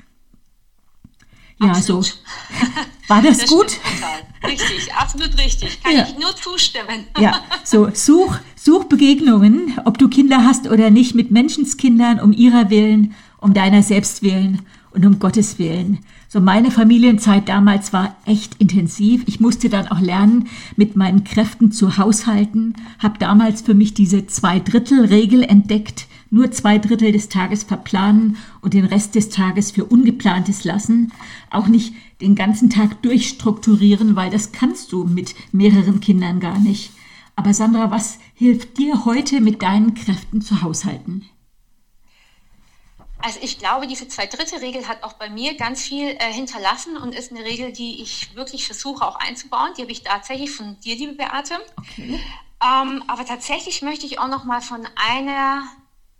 Ja, 1.59 1.71
absolut. 1.71 2.05
so. 2.05 2.13
War 3.09 3.23
das, 3.23 3.39
das 3.39 3.49
gut? 3.49 3.77
Richtig, 4.47 4.93
absolut 4.93 5.37
richtig. 5.37 5.81
Kann 5.83 5.95
ja. 5.95 6.03
ich 6.07 6.17
nur 6.17 6.35
zustimmen. 6.35 7.05
Ja, 7.19 7.41
so 7.63 7.89
such, 7.93 8.37
such 8.55 8.85
Begegnungen, 8.85 9.73
ob 9.83 9.97
du 9.97 10.07
Kinder 10.07 10.45
hast 10.45 10.69
oder 10.69 10.91
nicht, 10.91 11.15
mit 11.15 11.31
Menschenskindern 11.31 12.19
um 12.19 12.31
ihrer 12.31 12.69
Willen, 12.69 13.15
um 13.39 13.53
deiner 13.53 13.81
selbst 13.81 14.21
willen 14.21 14.61
und 14.91 15.05
um 15.05 15.17
Gottes 15.19 15.59
Willen. 15.59 15.99
So 16.27 16.39
meine 16.39 16.69
Familienzeit 16.69 17.49
damals 17.49 17.93
war 17.93 18.15
echt 18.25 18.55
intensiv. 18.59 19.23
Ich 19.25 19.39
musste 19.39 19.69
dann 19.69 19.87
auch 19.87 19.99
lernen, 19.99 20.47
mit 20.75 20.95
meinen 20.95 21.23
Kräften 21.23 21.71
zu 21.71 21.97
haushalten, 21.97 22.75
habe 22.99 23.17
damals 23.17 23.63
für 23.63 23.73
mich 23.73 23.95
diese 23.95 24.27
Zwei-Drittel-Regel 24.27 25.43
entdeckt, 25.43 26.05
nur 26.29 26.51
zwei 26.51 26.77
Drittel 26.77 27.11
des 27.11 27.29
Tages 27.29 27.63
verplanen 27.63 28.37
und 28.61 28.73
den 28.73 28.85
Rest 28.85 29.15
des 29.15 29.29
Tages 29.29 29.71
für 29.71 29.85
Ungeplantes 29.85 30.63
lassen, 30.63 31.11
auch 31.49 31.67
nicht 31.67 31.93
den 32.21 32.35
ganzen 32.35 32.69
Tag 32.69 33.01
durchstrukturieren, 33.01 34.15
weil 34.15 34.29
das 34.29 34.51
kannst 34.51 34.91
du 34.91 35.05
mit 35.05 35.35
mehreren 35.51 35.99
Kindern 35.99 36.39
gar 36.39 36.59
nicht. 36.59 36.91
Aber 37.35 37.53
Sandra, 37.53 37.89
was 37.89 38.19
hilft 38.33 38.77
dir 38.77 39.05
heute 39.05 39.39
mit 39.39 39.61
deinen 39.61 39.93
Kräften 39.93 40.41
zu 40.41 40.61
haushalten? 40.61 41.29
Also 43.21 43.39
ich 43.41 43.59
glaube, 43.59 43.85
diese 43.85 44.07
Zwei-Drittel-Regel 44.07 44.87
hat 44.87 45.03
auch 45.03 45.13
bei 45.13 45.29
mir 45.29 45.55
ganz 45.57 45.81
viel 45.81 46.07
äh, 46.07 46.31
hinterlassen 46.31 46.95
und 46.97 47.13
ist 47.13 47.31
eine 47.31 47.43
Regel, 47.43 47.73
die 47.73 48.01
ich 48.01 48.33
wirklich 48.35 48.65
versuche 48.65 49.05
auch 49.05 49.17
einzubauen. 49.17 49.71
Die 49.77 49.81
habe 49.81 49.91
ich 49.91 50.03
tatsächlich 50.03 50.51
von 50.51 50.79
dir, 50.79 50.95
liebe 50.95 51.13
Beate. 51.13 51.55
Okay. 51.77 52.19
Ähm, 52.61 53.03
aber 53.07 53.25
tatsächlich 53.25 53.81
möchte 53.81 54.05
ich 54.05 54.19
auch 54.19 54.27
noch 54.27 54.45
mal 54.45 54.61
von 54.61 54.87
einer 54.95 55.63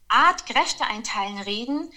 Art 0.10 0.46
Kräfte 0.46 0.86
einteilen 0.86 1.40
reden, 1.40 1.90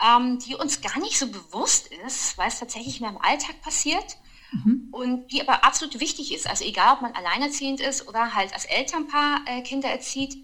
ähm, 0.00 0.38
die 0.38 0.54
uns 0.54 0.80
gar 0.80 0.98
nicht 0.98 1.18
so 1.18 1.28
bewusst 1.28 1.88
ist, 2.06 2.38
weil 2.38 2.48
es 2.48 2.58
tatsächlich 2.58 3.00
mehr 3.00 3.10
im 3.10 3.20
Alltag 3.20 3.60
passiert 3.62 4.16
mhm. 4.52 4.88
und 4.92 5.32
die 5.32 5.40
aber 5.40 5.64
absolut 5.64 6.00
wichtig 6.00 6.32
ist. 6.34 6.48
Also 6.48 6.64
egal, 6.64 6.94
ob 6.94 7.02
man 7.02 7.12
alleinerziehend 7.12 7.80
ist 7.80 8.08
oder 8.08 8.34
halt 8.34 8.52
als 8.52 8.64
Elternpaar 8.66 9.40
äh, 9.46 9.62
Kinder 9.62 9.88
erzieht, 9.88 10.36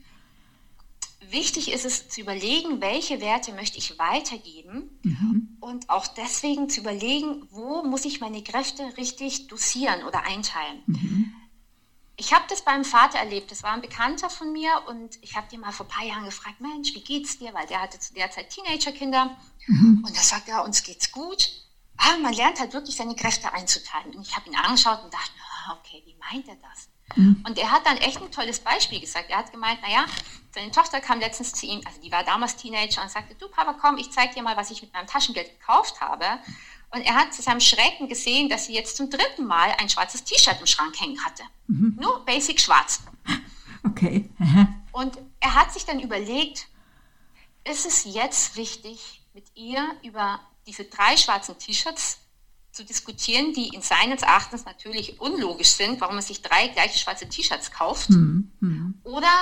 wichtig 1.31 1.73
ist 1.73 1.85
es 1.85 2.09
zu 2.09 2.21
überlegen, 2.21 2.81
welche 2.81 3.21
Werte 3.21 3.53
möchte 3.53 3.79
ich 3.79 3.99
weitergeben 3.99 4.91
mhm. 5.03 5.57
und 5.61 5.89
auch 5.89 6.07
deswegen 6.07 6.69
zu 6.69 6.81
überlegen, 6.81 7.47
wo 7.51 7.83
muss 7.83 8.05
ich 8.05 8.21
meine 8.21 8.43
Kräfte 8.43 8.83
richtig 8.97 9.49
dosieren 9.49 10.05
oder 10.05 10.25
einteilen. 10.25 10.83
Mhm. 10.87 11.35
Ich 12.23 12.33
habe 12.33 12.45
das 12.49 12.63
beim 12.63 12.85
Vater 12.85 13.19
erlebt. 13.19 13.51
Das 13.51 13.65
war 13.65 13.73
ein 13.73 13.81
Bekannter 13.81 14.31
von 14.31 14.53
mir 14.53 14.71
und 14.87 15.19
ich 15.23 15.35
habe 15.37 15.49
den 15.49 15.59
mal 15.59 15.73
vor 15.73 15.87
ein 15.87 15.89
paar 15.89 16.05
Jahren 16.05 16.25
gefragt, 16.25 16.61
Mensch, 16.61 16.95
wie 16.95 17.03
geht's 17.03 17.37
dir? 17.37 17.53
Weil 17.53 17.67
der 17.67 17.83
hatte 17.83 17.99
zu 17.99 18.15
der 18.15 18.31
Zeit 18.31 18.49
Teenagerkinder. 18.49 19.37
Mhm. 19.67 20.05
Und 20.07 20.17
er 20.17 20.23
sagt, 20.23 20.47
ja, 20.47 20.61
uns 20.61 20.85
geht's 20.85 21.11
gut. 21.11 21.51
Aber 21.97 22.19
man 22.19 22.33
lernt 22.33 22.61
halt 22.61 22.75
wirklich 22.75 22.95
seine 22.95 23.17
Kräfte 23.17 23.53
einzuteilen. 23.53 24.15
Und 24.15 24.23
ich 24.25 24.37
habe 24.37 24.49
ihn 24.49 24.55
angeschaut 24.55 25.03
und 25.03 25.13
dachte, 25.13 25.33
okay, 25.73 26.01
wie 26.07 26.15
meint 26.15 26.47
er 26.47 26.55
das? 26.55 26.89
Mhm. 27.17 27.45
Und 27.45 27.59
er 27.59 27.73
hat 27.73 27.85
dann 27.87 27.97
echt 27.97 28.23
ein 28.23 28.31
tolles 28.31 28.61
Beispiel 28.61 29.01
gesagt. 29.01 29.29
Er 29.29 29.39
hat 29.39 29.51
gemeint, 29.51 29.83
naja, 29.83 30.05
seine 30.55 30.71
Tochter 30.71 31.01
kam 31.01 31.19
letztens 31.19 31.53
zu 31.53 31.67
ihm, 31.67 31.81
also 31.85 32.01
die 32.01 32.13
war 32.13 32.23
damals 32.23 32.55
Teenager 32.55 33.03
und 33.03 33.11
sagte, 33.11 33.35
du 33.35 33.49
Papa, 33.49 33.75
komm, 33.81 33.97
ich 33.99 34.13
zeig 34.13 34.33
dir 34.33 34.45
mal, 34.45 34.57
was 34.57 34.71
ich 34.71 34.81
mit 34.81 34.93
meinem 34.93 35.09
Taschengeld 35.09 35.59
gekauft 35.59 36.01
habe. 36.01 36.25
Und 36.95 37.01
er 37.03 37.15
hat 37.15 37.33
zu 37.33 37.41
seinem 37.41 37.61
Schrecken 37.61 38.09
gesehen, 38.09 38.51
dass 38.51 38.67
sie 38.67 38.75
jetzt 38.75 38.97
zum 38.97 39.09
dritten 39.09 39.47
Mal 39.47 39.75
ein 39.79 39.89
schwarzes 39.89 40.25
T-Shirt 40.25 40.61
im 40.61 40.67
Schrank 40.67 41.01
hängen 41.01 41.25
hatte. 41.25 41.43
Mhm. 41.67 41.97
Nur 41.99 42.25
basic 42.25 42.61
schwarz. 42.61 43.01
Okay. 43.83 44.29
Aha. 44.39 44.69
Und 44.93 45.17
er 45.41 45.55
hat 45.55 45.73
sich 45.73 45.87
dann 45.87 46.01
überlegt, 46.01 46.69
ist 47.65 47.87
es 47.87 48.05
jetzt 48.05 48.57
wichtig, 48.57 49.23
mit 49.33 49.47
ihr 49.55 49.83
über 50.03 50.41
diese 50.67 50.85
drei 50.85 51.17
schwarzen 51.17 51.59
T-Shirts 51.59 52.19
zu 52.73 52.85
diskutieren, 52.85 53.55
die 53.55 53.69
in 53.69 53.81
seines 53.81 54.23
Erachtens 54.23 54.67
natürlich 54.67 55.19
unlogisch 55.19 55.71
sind, 55.71 56.01
warum 56.01 56.17
man 56.17 56.25
sich 56.25 56.43
drei 56.43 56.69
gleiche 56.69 56.99
schwarze 56.99 57.29
T-Shirts 57.29 57.71
kauft? 57.71 58.11
Mhm. 58.11 58.53
Mhm. 58.61 59.01
Oder 59.05 59.33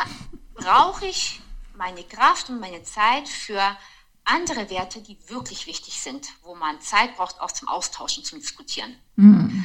brauche 0.55 1.07
ich 1.07 1.41
meine 1.77 2.05
Kraft 2.05 2.49
und 2.49 2.61
meine 2.61 2.85
Zeit 2.85 3.29
für 3.29 3.77
andere 4.24 4.70
Werte, 4.70 5.00
die 5.00 5.16
wirklich 5.28 5.66
wichtig 5.66 6.00
sind, 6.00 6.28
wo 6.42 6.54
man 6.54 6.80
Zeit 6.80 7.16
braucht, 7.16 7.40
auch 7.40 7.50
zum 7.50 7.68
Austauschen, 7.68 8.24
zum 8.24 8.38
Diskutieren. 8.38 8.94
Mhm. 9.16 9.64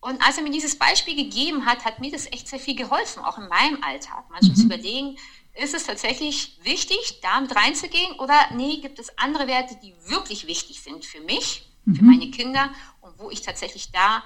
Und 0.00 0.20
als 0.22 0.36
er 0.36 0.42
mir 0.42 0.50
dieses 0.50 0.78
Beispiel 0.78 1.16
gegeben 1.16 1.64
hat, 1.64 1.84
hat 1.84 1.98
mir 2.00 2.12
das 2.12 2.26
echt 2.26 2.46
sehr 2.48 2.58
viel 2.60 2.76
geholfen, 2.76 3.24
auch 3.24 3.38
in 3.38 3.48
meinem 3.48 3.82
Alltag. 3.82 4.24
Manchmal 4.30 4.50
mhm. 4.50 4.56
zu 4.56 4.64
überlegen, 4.64 5.16
ist 5.54 5.74
es 5.74 5.84
tatsächlich 5.84 6.58
wichtig, 6.62 7.20
da 7.22 7.40
mit 7.40 7.54
reinzugehen 7.54 8.18
oder 8.18 8.34
nee, 8.54 8.78
gibt 8.78 8.98
es 8.98 9.16
andere 9.18 9.46
Werte, 9.46 9.76
die 9.82 9.94
wirklich 10.06 10.46
wichtig 10.46 10.82
sind 10.82 11.04
für 11.04 11.20
mich, 11.20 11.70
mhm. 11.84 11.94
für 11.94 12.04
meine 12.04 12.30
Kinder 12.30 12.70
und 13.00 13.18
wo 13.18 13.30
ich 13.30 13.42
tatsächlich 13.42 13.92
da 13.92 14.22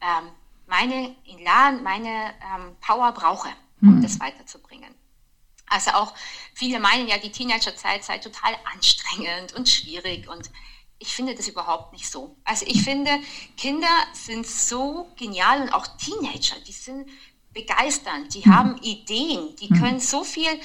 ähm, 0.00 0.28
meine 0.66 1.14
Elan, 1.24 1.82
meine 1.82 2.08
ähm, 2.08 2.76
Power 2.80 3.12
brauche, 3.12 3.48
um 3.80 3.96
mhm. 3.96 4.02
das 4.02 4.20
weiterzubringen. 4.20 4.94
Also 5.72 5.92
auch 5.92 6.14
viele 6.54 6.78
meinen 6.80 7.08
ja, 7.08 7.18
die 7.18 7.32
Teenagerzeit 7.32 8.04
sei 8.04 8.18
total 8.18 8.54
anstrengend 8.74 9.54
und 9.54 9.68
schwierig 9.68 10.28
und 10.28 10.50
ich 10.98 11.08
finde 11.08 11.34
das 11.34 11.48
überhaupt 11.48 11.92
nicht 11.92 12.08
so. 12.08 12.36
Also 12.44 12.64
ich 12.68 12.82
finde, 12.82 13.10
Kinder 13.56 13.88
sind 14.12 14.46
so 14.46 15.10
genial 15.16 15.62
und 15.62 15.74
auch 15.74 15.86
Teenager, 15.96 16.54
die 16.66 16.72
sind 16.72 17.08
begeisternd, 17.52 18.34
die 18.34 18.46
mhm. 18.46 18.54
haben 18.54 18.76
Ideen, 18.78 19.56
die 19.56 19.72
mhm. 19.72 19.78
können 19.80 20.00
so 20.00 20.22
viel 20.22 20.60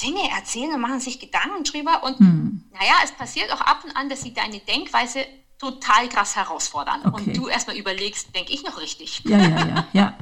Dinge 0.00 0.30
erzählen 0.30 0.74
und 0.74 0.80
machen 0.80 1.00
sich 1.00 1.18
Gedanken 1.18 1.64
drüber 1.64 2.02
und 2.04 2.20
mhm. 2.20 2.64
naja, 2.72 2.94
es 3.02 3.12
passiert 3.12 3.50
auch 3.52 3.60
ab 3.60 3.82
und 3.84 3.96
an, 3.96 4.08
dass 4.08 4.22
sie 4.22 4.34
deine 4.34 4.60
Denkweise 4.60 5.24
total 5.58 6.08
krass 6.08 6.36
herausfordern 6.36 7.06
okay. 7.06 7.30
und 7.30 7.36
du 7.36 7.48
erstmal 7.48 7.76
überlegst, 7.76 8.34
denke 8.34 8.52
ich 8.52 8.62
noch 8.62 8.80
richtig? 8.80 9.22
Ja, 9.24 9.38
ja, 9.38 9.48
ja, 9.48 9.88
ja. 9.92 10.18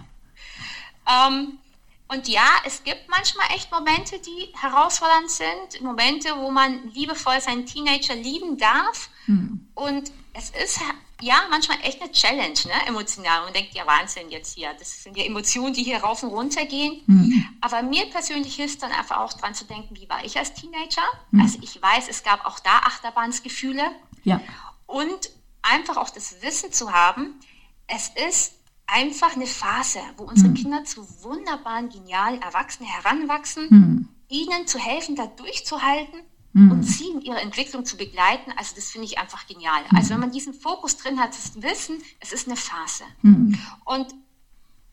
ähm, 1.29 1.59
und 2.09 2.29
ja, 2.29 2.47
es 2.65 2.85
gibt 2.85 3.09
manchmal 3.09 3.49
echt 3.55 3.71
Momente, 3.73 4.19
die 4.21 4.53
herausfordernd 4.55 5.31
sind, 5.31 5.81
Momente, 5.81 6.37
wo 6.37 6.51
man 6.51 6.89
liebevoll 6.91 7.41
seinen 7.41 7.67
Teenager 7.67 8.15
lieben 8.15 8.57
darf. 8.57 9.11
Mhm. 9.27 9.69
Und 9.75 10.13
es 10.33 10.51
ist 10.51 10.81
ja, 11.23 11.43
manchmal 11.51 11.79
echt 11.83 12.01
eine 12.01 12.13
Challenge, 12.13 12.59
ne? 12.67 12.87
emotional. 12.87 13.45
Man 13.45 13.53
denkt, 13.53 13.75
ja, 13.75 13.87
Wahnsinn 13.87 14.31
jetzt 14.31 14.55
hier. 14.55 14.73
Das 14.79 15.03
sind 15.03 15.17
ja 15.17 15.25
Emotionen, 15.25 15.73
die 15.73 15.83
hier 15.83 15.99
rauf 15.99 16.23
und 16.23 16.29
runter 16.31 16.65
gehen. 16.67 17.03
Mhm. 17.07 17.45
Aber 17.61 17.83
mir 17.83 18.07
persönlich 18.11 18.55
hilft 18.55 18.83
dann 18.83 18.93
einfach 18.93 19.19
auch 19.19 19.33
dran 19.33 19.55
zu 19.55 19.65
denken, 19.65 19.97
wie 19.97 20.09
war 20.09 20.25
ich 20.25 20.39
als 20.39 20.55
Teenager? 20.55 21.03
Mhm. 21.31 21.41
Also 21.41 21.59
ich 21.63 21.81
weiß, 21.81 22.09
es 22.09 22.23
gab 22.23 22.45
auch 22.45 22.61
da 22.61 22.79
Achterbahnsgefühle. 22.81 23.83
Ja. 24.25 24.41
Und 24.87 25.31
einfach 25.63 25.97
auch 25.97 26.11
das 26.11 26.43
Wissen 26.43 26.73
zu 26.73 26.93
haben, 26.93 27.41
es 27.89 28.11
ist 28.29 28.55
einfach 28.87 29.35
eine 29.35 29.47
Phase, 29.47 30.01
wo 30.17 30.25
unsere 30.25 30.51
mhm. 30.51 30.55
Kinder 30.55 30.85
zu 30.85 31.07
wunderbaren, 31.23 31.89
genialen 31.89 32.41
Erwachsenen 32.41 32.89
heranwachsen, 32.89 33.67
mhm. 33.69 34.09
ihnen 34.29 34.67
zu 34.67 34.79
helfen, 34.79 35.17
da 35.17 35.27
durchzuhalten 35.27 36.21
mhm. 36.53 36.71
und 36.71 36.83
sie 36.83 37.09
in 37.09 37.21
ihrer 37.21 37.43
Entwicklung 37.43 37.85
zu 37.85 37.97
begleiten. 37.97 38.53
Also 38.57 38.75
das 38.75 38.91
finde 38.91 39.07
ich 39.07 39.19
einfach 39.19 39.47
genial. 39.47 39.83
Mhm. 39.91 39.97
Also 39.97 40.11
wenn 40.11 40.21
man 40.21 40.33
diesen 40.33 40.55
Fokus 40.55 40.97
drin 40.97 41.21
hat, 41.21 41.31
das 41.31 41.63
Wissen, 41.63 42.03
es 42.21 42.33
ist 42.33 42.47
eine 42.47 42.57
Phase. 42.57 43.05
Mhm. 43.23 43.59
Und 43.85 44.15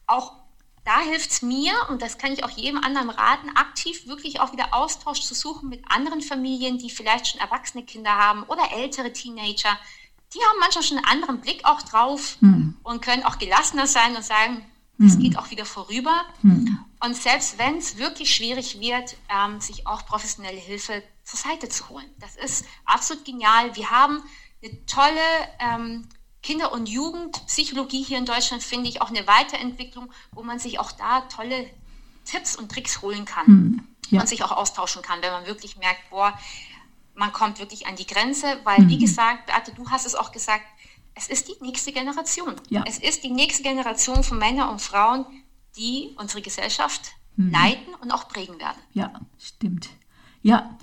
auch 0.08 0.44
da 0.86 1.00
hilft 1.00 1.32
es 1.32 1.42
mir, 1.42 1.74
und 1.90 2.02
das 2.02 2.18
kann 2.18 2.34
ich 2.34 2.44
auch 2.44 2.50
jedem 2.50 2.78
anderen 2.78 3.10
raten, 3.10 3.50
aktiv 3.56 4.06
wirklich 4.06 4.42
auch 4.42 4.52
wieder 4.52 4.74
Austausch 4.74 5.22
zu 5.22 5.34
suchen 5.34 5.70
mit 5.70 5.82
anderen 5.90 6.22
Familien, 6.22 6.78
die 6.78 6.90
vielleicht 6.90 7.28
schon 7.28 7.40
erwachsene 7.40 7.86
Kinder 7.86 8.12
haben 8.12 8.44
oder 8.44 8.64
ältere 8.74 9.14
Teenager. 9.14 9.78
Die 10.34 10.40
haben 10.40 10.60
manchmal 10.60 10.84
schon 10.84 10.98
einen 10.98 11.06
anderen 11.06 11.42
Blick 11.42 11.66
auch 11.66 11.82
drauf 11.82 12.38
mhm. 12.42 12.76
und 12.84 13.02
können 13.02 13.24
auch 13.24 13.38
gelassener 13.38 13.88
sein 13.88 14.16
und 14.16 14.24
sagen, 14.24 14.66
es 15.00 15.16
mhm. 15.16 15.22
geht 15.22 15.38
auch 15.38 15.52
wieder 15.52 15.66
vorüber. 15.66 16.24
Mhm. 16.42 16.80
Und 17.00 17.16
selbst 17.16 17.58
wenn 17.58 17.78
es 17.78 17.98
wirklich 17.98 18.34
schwierig 18.34 18.80
wird, 18.80 19.18
ähm, 19.30 19.60
sich 19.60 19.86
auch 19.88 20.06
professionelle 20.06 20.60
Hilfe 20.60 21.04
zur 21.24 21.40
Seite 21.40 21.70
zu 21.70 21.90
holen. 21.90 22.06
Das 22.20 22.36
ist 22.36 22.66
absolut 22.86 23.26
genial. 23.26 23.76
Wir 23.76 23.90
haben 23.90 24.24
eine 24.64 24.86
tolle 24.86 25.20
ähm, 25.60 26.08
Kinder- 26.42 26.72
und 26.72 26.88
Jugendpsychologie 26.88 28.04
hier 28.04 28.18
in 28.18 28.26
Deutschland, 28.26 28.64
finde 28.64 28.90
ich, 28.90 29.02
auch 29.02 29.10
eine 29.10 29.26
Weiterentwicklung, 29.28 30.12
wo 30.32 30.44
man 30.44 30.60
sich 30.60 30.80
auch 30.80 30.92
da 30.92 31.22
tolle 31.22 31.70
Tipps 32.26 32.56
und 32.56 32.72
Tricks 32.72 33.02
holen 33.02 33.26
kann 33.26 33.46
hm, 33.46 33.88
ja. 34.10 34.22
und 34.22 34.28
sich 34.28 34.44
auch 34.44 34.52
austauschen 34.52 35.02
kann, 35.02 35.22
wenn 35.22 35.32
man 35.32 35.46
wirklich 35.46 35.78
merkt, 35.78 36.10
boah, 36.10 36.38
man 37.16 37.32
kommt 37.32 37.60
wirklich 37.60 37.88
an 37.88 37.96
die 37.96 38.08
Grenze, 38.08 38.46
weil, 38.64 38.78
hm. 38.78 38.90
wie 38.90 38.98
gesagt, 38.98 39.48
Beate, 39.48 39.74
du 39.74 39.90
hast 39.90 40.06
es 40.06 40.16
auch 40.16 40.32
gesagt, 40.32 40.66
es 41.16 41.28
ist 41.28 41.48
die 41.48 41.64
nächste 41.64 41.92
Generation. 41.92 42.56
Ja. 42.70 42.84
Es 42.88 42.98
ist 42.98 43.24
die 43.24 43.32
nächste 43.32 43.64
Generation 43.64 44.24
von 44.24 44.40
Männern 44.40 44.70
und 44.70 44.82
Frauen, 44.82 45.26
die 45.78 46.16
unsere 46.18 46.42
Gesellschaft 46.42 47.12
hm. 47.36 47.52
leiten 47.52 47.94
und 48.02 48.12
auch 48.12 48.28
prägen 48.28 48.60
werden. 48.60 48.78
Ja, 48.94 49.22
stimmt. 49.38 49.90
Ja, 50.42 50.78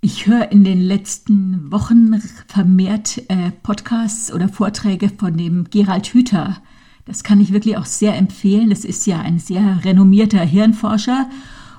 ich 0.00 0.26
höre 0.26 0.52
in 0.52 0.62
den 0.62 0.80
letzten 0.80 1.72
Wochen 1.72 2.20
vermehrt 2.46 3.18
äh, 3.28 3.50
Podcasts 3.50 4.32
oder 4.32 4.48
Vorträge 4.48 5.08
von 5.08 5.36
dem 5.36 5.70
Gerald 5.70 6.06
Hüther. 6.08 6.62
Das 7.04 7.24
kann 7.24 7.40
ich 7.40 7.52
wirklich 7.52 7.76
auch 7.76 7.86
sehr 7.86 8.14
empfehlen. 8.16 8.70
Das 8.70 8.84
ist 8.84 9.06
ja 9.06 9.20
ein 9.20 9.38
sehr 9.38 9.84
renommierter 9.84 10.40
Hirnforscher 10.40 11.28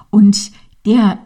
und 0.10 0.52
der 0.86 1.20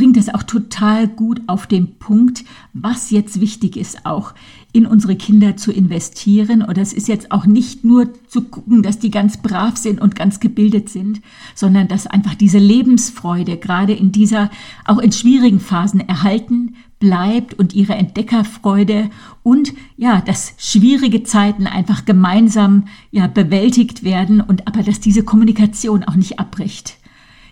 bringt 0.00 0.16
es 0.16 0.32
auch 0.32 0.44
total 0.44 1.08
gut 1.08 1.42
auf 1.46 1.66
den 1.66 1.98
Punkt, 1.98 2.46
was 2.72 3.10
jetzt 3.10 3.38
wichtig 3.38 3.76
ist, 3.76 4.06
auch 4.06 4.32
in 4.72 4.86
unsere 4.86 5.14
Kinder 5.14 5.58
zu 5.58 5.72
investieren. 5.72 6.62
Und 6.62 6.78
das 6.78 6.94
ist 6.94 7.06
jetzt 7.06 7.30
auch 7.30 7.44
nicht 7.44 7.84
nur 7.84 8.08
zu 8.26 8.44
gucken, 8.44 8.82
dass 8.82 8.98
die 8.98 9.10
ganz 9.10 9.36
brav 9.42 9.76
sind 9.76 10.00
und 10.00 10.16
ganz 10.16 10.40
gebildet 10.40 10.88
sind, 10.88 11.20
sondern 11.54 11.86
dass 11.86 12.06
einfach 12.06 12.34
diese 12.34 12.56
Lebensfreude 12.56 13.58
gerade 13.58 13.92
in 13.92 14.10
dieser, 14.10 14.50
auch 14.86 15.00
in 15.00 15.12
schwierigen 15.12 15.60
Phasen 15.60 16.00
erhalten 16.00 16.76
bleibt 16.98 17.52
und 17.52 17.74
ihre 17.74 17.92
Entdeckerfreude 17.92 19.10
und 19.42 19.74
ja, 19.98 20.22
dass 20.22 20.54
schwierige 20.56 21.24
Zeiten 21.24 21.66
einfach 21.66 22.06
gemeinsam 22.06 22.86
ja 23.10 23.26
bewältigt 23.26 24.02
werden 24.02 24.40
und 24.40 24.66
aber 24.66 24.82
dass 24.82 25.00
diese 25.00 25.24
Kommunikation 25.24 26.04
auch 26.04 26.16
nicht 26.16 26.38
abbricht. 26.38 26.99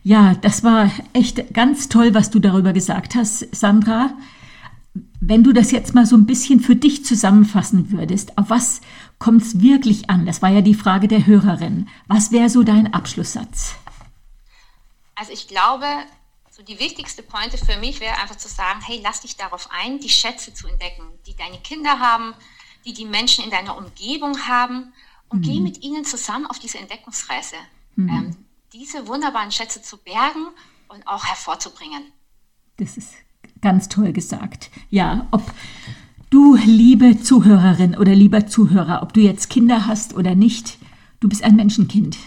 Ja, 0.09 0.33
das 0.33 0.65
war 0.65 0.91
echt 1.13 1.53
ganz 1.53 1.91
toll, 1.91 2.15
was 2.15 2.31
du 2.31 2.39
darüber 2.39 2.73
gesagt 2.73 3.15
hast, 3.15 3.55
Sandra. 3.55 4.17
Wenn 5.21 5.45
du 5.45 5.53
das 5.53 5.71
jetzt 5.71 5.95
mal 5.95 6.07
so 6.07 6.17
ein 6.17 6.25
bisschen 6.25 6.61
für 6.61 6.75
dich 6.75 7.05
zusammenfassen 7.05 7.91
würdest, 7.91 8.39
auf 8.39 8.49
was 8.49 8.81
kommt 9.19 9.43
es 9.43 9.61
wirklich 9.61 10.09
an? 10.09 10.25
Das 10.25 10.41
war 10.41 10.49
ja 10.49 10.63
die 10.63 10.73
Frage 10.73 11.09
der 11.09 11.27
Hörerin. 11.27 11.91
Was 12.07 12.33
wäre 12.33 12.49
so 12.49 12.63
dein 12.63 12.95
Abschlusssatz? 12.95 13.75
Also 15.15 15.31
ich 15.33 15.47
glaube, 15.47 15.85
so 16.51 16.63
die 16.63 16.81
wichtigste 16.81 17.23
Pointe 17.23 17.59
für 17.59 17.79
mich 17.79 18.01
wäre 18.01 18.17
einfach 18.19 18.37
zu 18.37 18.49
sagen, 18.49 18.81
hey, 18.81 19.03
lass 19.05 19.21
dich 19.21 19.37
darauf 19.37 19.69
ein, 19.71 20.01
die 20.01 20.09
Schätze 20.09 20.55
zu 20.55 20.69
entdecken, 20.69 21.03
die 21.27 21.37
deine 21.37 21.59
Kinder 21.59 21.99
haben, 21.99 22.33
die 22.87 22.95
die 22.95 23.05
Menschen 23.05 23.45
in 23.45 23.51
deiner 23.51 23.77
Umgebung 23.77 24.49
haben 24.49 24.91
und 25.29 25.41
mhm. 25.41 25.43
geh 25.43 25.61
mit 25.61 25.83
ihnen 25.83 26.07
zusammen 26.07 26.47
auf 26.47 26.59
diese 26.59 26.79
Entdeckungsreise. 26.79 27.57
Mhm. 27.97 28.09
Ähm, 28.09 28.48
diese 28.73 29.07
wunderbaren 29.07 29.51
Schätze 29.51 29.83
zu 29.83 29.97
bergen 29.99 30.47
und 30.89 31.07
auch 31.07 31.25
hervorzubringen. 31.25 32.03
Das 32.77 32.97
ist 32.97 33.13
ganz 33.61 33.89
toll 33.89 34.13
gesagt. 34.13 34.71
Ja, 34.91 35.27
ob 35.31 35.43
du, 36.31 36.57
liebe 36.57 37.21
Zuhörerin 37.21 37.97
oder 37.97 38.15
lieber 38.15 38.47
Zuhörer, 38.47 39.03
ob 39.03 39.13
du 39.13 39.21
jetzt 39.21 39.51
Kinder 39.51 39.87
hast 39.87 40.15
oder 40.15 40.35
nicht, 40.35 40.79
du 41.21 41.29
bist 41.29 41.43
ein 41.43 41.57
Menschenkind. 41.57 42.19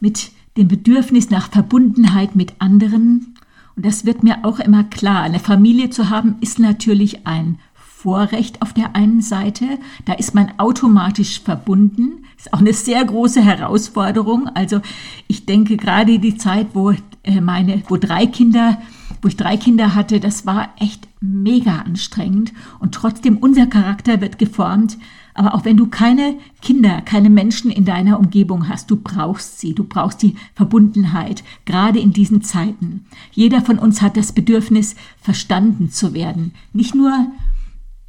Mit 0.00 0.32
dem 0.56 0.68
Bedürfnis 0.68 1.30
nach 1.30 1.50
Verbundenheit 1.50 2.34
mit 2.34 2.54
anderen. 2.60 3.38
Und 3.76 3.84
das 3.84 4.06
wird 4.06 4.22
mir 4.22 4.44
auch 4.44 4.58
immer 4.58 4.84
klar. 4.84 5.22
Eine 5.22 5.38
Familie 5.38 5.90
zu 5.90 6.08
haben 6.08 6.36
ist 6.40 6.58
natürlich 6.58 7.26
ein 7.26 7.60
Vorrecht 8.06 8.62
auf 8.62 8.72
der 8.72 8.94
einen 8.94 9.20
Seite. 9.20 9.64
Da 10.04 10.12
ist 10.12 10.32
man 10.32 10.52
automatisch 10.58 11.40
verbunden. 11.40 12.24
Ist 12.38 12.54
auch 12.54 12.60
eine 12.60 12.72
sehr 12.72 13.04
große 13.04 13.42
Herausforderung. 13.42 14.48
Also 14.54 14.80
ich 15.26 15.44
denke 15.44 15.76
gerade 15.76 16.20
die 16.20 16.36
Zeit, 16.36 16.68
wo 16.72 16.92
äh, 17.24 17.40
meine, 17.40 17.82
wo 17.88 17.96
drei 17.96 18.26
Kinder, 18.26 18.80
wo 19.22 19.26
ich 19.26 19.36
drei 19.36 19.56
Kinder 19.56 19.96
hatte, 19.96 20.20
das 20.20 20.46
war 20.46 20.68
echt 20.78 21.08
mega 21.20 21.80
anstrengend. 21.80 22.52
Und 22.78 22.94
trotzdem 22.94 23.38
unser 23.38 23.66
Charakter 23.66 24.20
wird 24.20 24.38
geformt. 24.38 24.98
Aber 25.34 25.54
auch 25.54 25.64
wenn 25.64 25.76
du 25.76 25.88
keine 25.88 26.36
Kinder, 26.62 27.02
keine 27.02 27.28
Menschen 27.28 27.72
in 27.72 27.84
deiner 27.84 28.20
Umgebung 28.20 28.68
hast, 28.68 28.88
du 28.88 28.96
brauchst 28.96 29.58
sie, 29.58 29.74
du 29.74 29.82
brauchst 29.82 30.22
die 30.22 30.36
Verbundenheit, 30.54 31.42
gerade 31.64 31.98
in 31.98 32.12
diesen 32.12 32.40
Zeiten. 32.42 33.04
Jeder 33.32 33.62
von 33.62 33.80
uns 33.80 34.00
hat 34.00 34.16
das 34.16 34.30
Bedürfnis, 34.30 34.94
verstanden 35.20 35.90
zu 35.90 36.14
werden. 36.14 36.54
Nicht 36.72 36.94
nur 36.94 37.26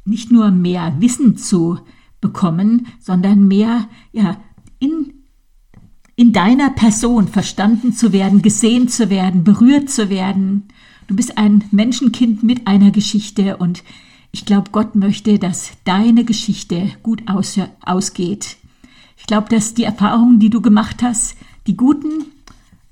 nicht 0.08 0.32
nur 0.32 0.50
mehr 0.50 0.94
Wissen 1.00 1.36
zu 1.36 1.78
bekommen, 2.20 2.88
sondern 3.00 3.46
mehr 3.46 3.88
ja, 4.12 4.36
in, 4.78 5.14
in 6.16 6.32
deiner 6.32 6.70
Person 6.70 7.28
verstanden 7.28 7.92
zu 7.92 8.12
werden, 8.12 8.42
gesehen 8.42 8.88
zu 8.88 9.10
werden, 9.10 9.44
berührt 9.44 9.90
zu 9.90 10.10
werden. 10.10 10.68
Du 11.06 11.14
bist 11.14 11.38
ein 11.38 11.64
Menschenkind 11.70 12.42
mit 12.42 12.66
einer 12.66 12.90
Geschichte 12.90 13.56
und 13.56 13.84
ich 14.30 14.44
glaube, 14.44 14.70
Gott 14.72 14.94
möchte, 14.94 15.38
dass 15.38 15.72
deine 15.84 16.24
Geschichte 16.24 16.90
gut 17.02 17.22
aus, 17.28 17.58
ausgeht. 17.80 18.56
Ich 19.16 19.26
glaube, 19.26 19.48
dass 19.48 19.74
die 19.74 19.84
Erfahrungen, 19.84 20.38
die 20.38 20.50
du 20.50 20.60
gemacht 20.60 21.02
hast, 21.02 21.36
die 21.66 21.76
guten, 21.76 22.26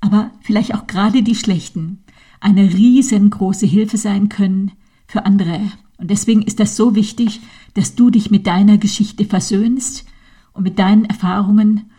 aber 0.01 0.31
vielleicht 0.41 0.73
auch 0.73 0.87
gerade 0.87 1.23
die 1.23 1.35
schlechten, 1.35 2.03
eine 2.39 2.73
riesengroße 2.73 3.65
Hilfe 3.65 3.97
sein 3.97 4.29
können 4.29 4.71
für 5.07 5.25
andere. 5.25 5.61
Und 5.97 6.11
deswegen 6.11 6.43
ist 6.43 6.59
das 6.59 6.75
so 6.75 6.95
wichtig, 6.95 7.41
dass 7.73 7.95
du 7.95 8.09
dich 8.09 8.31
mit 8.31 8.47
deiner 8.47 8.77
Geschichte 8.77 9.25
versöhnst 9.25 10.05
und 10.53 10.63
mit 10.63 10.79
deinen 10.79 11.05
Erfahrungen 11.05 11.89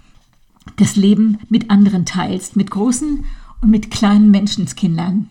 das 0.76 0.96
Leben 0.96 1.38
mit 1.48 1.70
anderen 1.70 2.06
teilst, 2.06 2.56
mit 2.56 2.70
großen 2.70 3.24
und 3.60 3.70
mit 3.70 3.90
kleinen 3.90 4.30
Menschenskindern. 4.30 5.28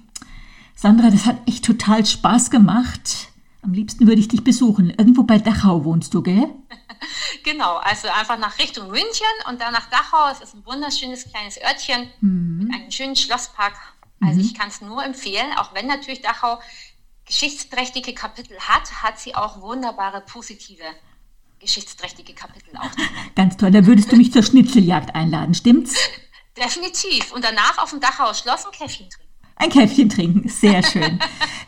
Sandra, 0.75 1.09
das 1.09 1.25
hat 1.25 1.37
echt 1.47 1.65
total 1.65 2.05
Spaß 2.05 2.49
gemacht. 2.51 3.29
Am 3.61 3.73
liebsten 3.73 4.07
würde 4.07 4.21
ich 4.21 4.27
dich 4.27 4.43
besuchen. 4.43 4.91
Irgendwo 4.91 5.23
bei 5.23 5.39
Dachau 5.39 5.83
wohnst 5.83 6.13
du, 6.13 6.21
gell? 6.21 6.47
Genau, 7.43 7.75
also 7.77 8.07
einfach 8.09 8.37
nach 8.39 8.57
Richtung 8.57 8.89
München 8.89 9.27
und 9.47 9.61
dann 9.61 9.71
nach 9.71 9.87
Dachau. 9.89 10.31
Es 10.31 10.41
ist 10.41 10.55
ein 10.55 10.65
wunderschönes 10.65 11.25
kleines 11.29 11.57
Örtchen 11.61 12.07
mhm. 12.19 12.57
mit 12.57 12.73
einem 12.73 12.91
schönen 12.91 13.15
Schlosspark. 13.15 13.73
Also 14.19 14.39
mhm. 14.39 14.45
ich 14.45 14.53
kann 14.55 14.67
es 14.69 14.81
nur 14.81 15.03
empfehlen, 15.03 15.53
auch 15.57 15.73
wenn 15.73 15.87
natürlich 15.87 16.21
Dachau 16.21 16.59
geschichtsträchtige 17.27 18.13
Kapitel 18.13 18.57
hat, 18.59 19.03
hat 19.03 19.19
sie 19.19 19.35
auch 19.35 19.61
wunderbare 19.61 20.21
positive 20.21 20.83
geschichtsträchtige 21.59 22.33
Kapitel 22.33 22.75
auch. 22.77 22.89
Ganz 23.35 23.57
toll. 23.57 23.71
Da 23.71 23.85
würdest 23.85 24.11
du 24.11 24.15
mich 24.15 24.31
zur 24.31 24.43
Schnitzeljagd 24.43 25.13
einladen, 25.15 25.53
stimmt's? 25.53 25.95
Definitiv. 26.57 27.31
Und 27.33 27.43
danach 27.43 27.77
auf 27.77 27.91
dem 27.91 27.99
Dachhaus 27.99 28.39
Schloss 28.39 28.65
ein 28.65 28.71
Käffchen 28.71 29.09
trinken. 29.09 29.27
Ein 29.57 29.69
Käffchen 29.69 30.09
trinken, 30.09 30.49
sehr 30.49 30.83
schön. 30.83 31.19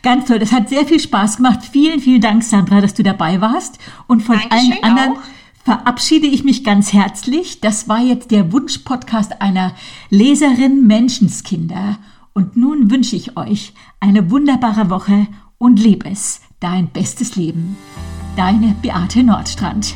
Ganz 0.02 0.26
toll. 0.26 0.38
Das 0.38 0.52
hat 0.52 0.68
sehr 0.68 0.86
viel 0.86 1.00
Spaß 1.00 1.36
gemacht. 1.36 1.60
Vielen, 1.70 2.00
vielen 2.00 2.20
Dank, 2.20 2.42
Sandra, 2.44 2.80
dass 2.80 2.94
du 2.94 3.02
dabei 3.02 3.40
warst. 3.40 3.78
Und 4.06 4.22
von 4.22 4.38
Dankeschön 4.38 4.72
allen 4.72 4.84
anderen 4.84 5.18
auch. 5.18 5.64
verabschiede 5.64 6.28
ich 6.28 6.44
mich 6.44 6.62
ganz 6.62 6.92
herzlich. 6.92 7.60
Das 7.60 7.88
war 7.88 8.00
jetzt 8.00 8.30
der 8.30 8.52
Wunsch-Podcast 8.52 9.40
einer 9.42 9.74
Leserin 10.08 10.86
Menschenskinder. 10.86 11.98
Und 12.32 12.56
nun 12.56 12.90
wünsche 12.90 13.16
ich 13.16 13.36
euch 13.36 13.74
eine 13.98 14.30
wunderbare 14.30 14.88
Woche 14.88 15.26
und 15.60 15.78
lebe 15.78 16.08
es, 16.08 16.40
dein 16.58 16.88
bestes 16.88 17.36
Leben. 17.36 17.76
Deine 18.34 18.74
Beate 18.82 19.22
Nordstrand. 19.22 19.94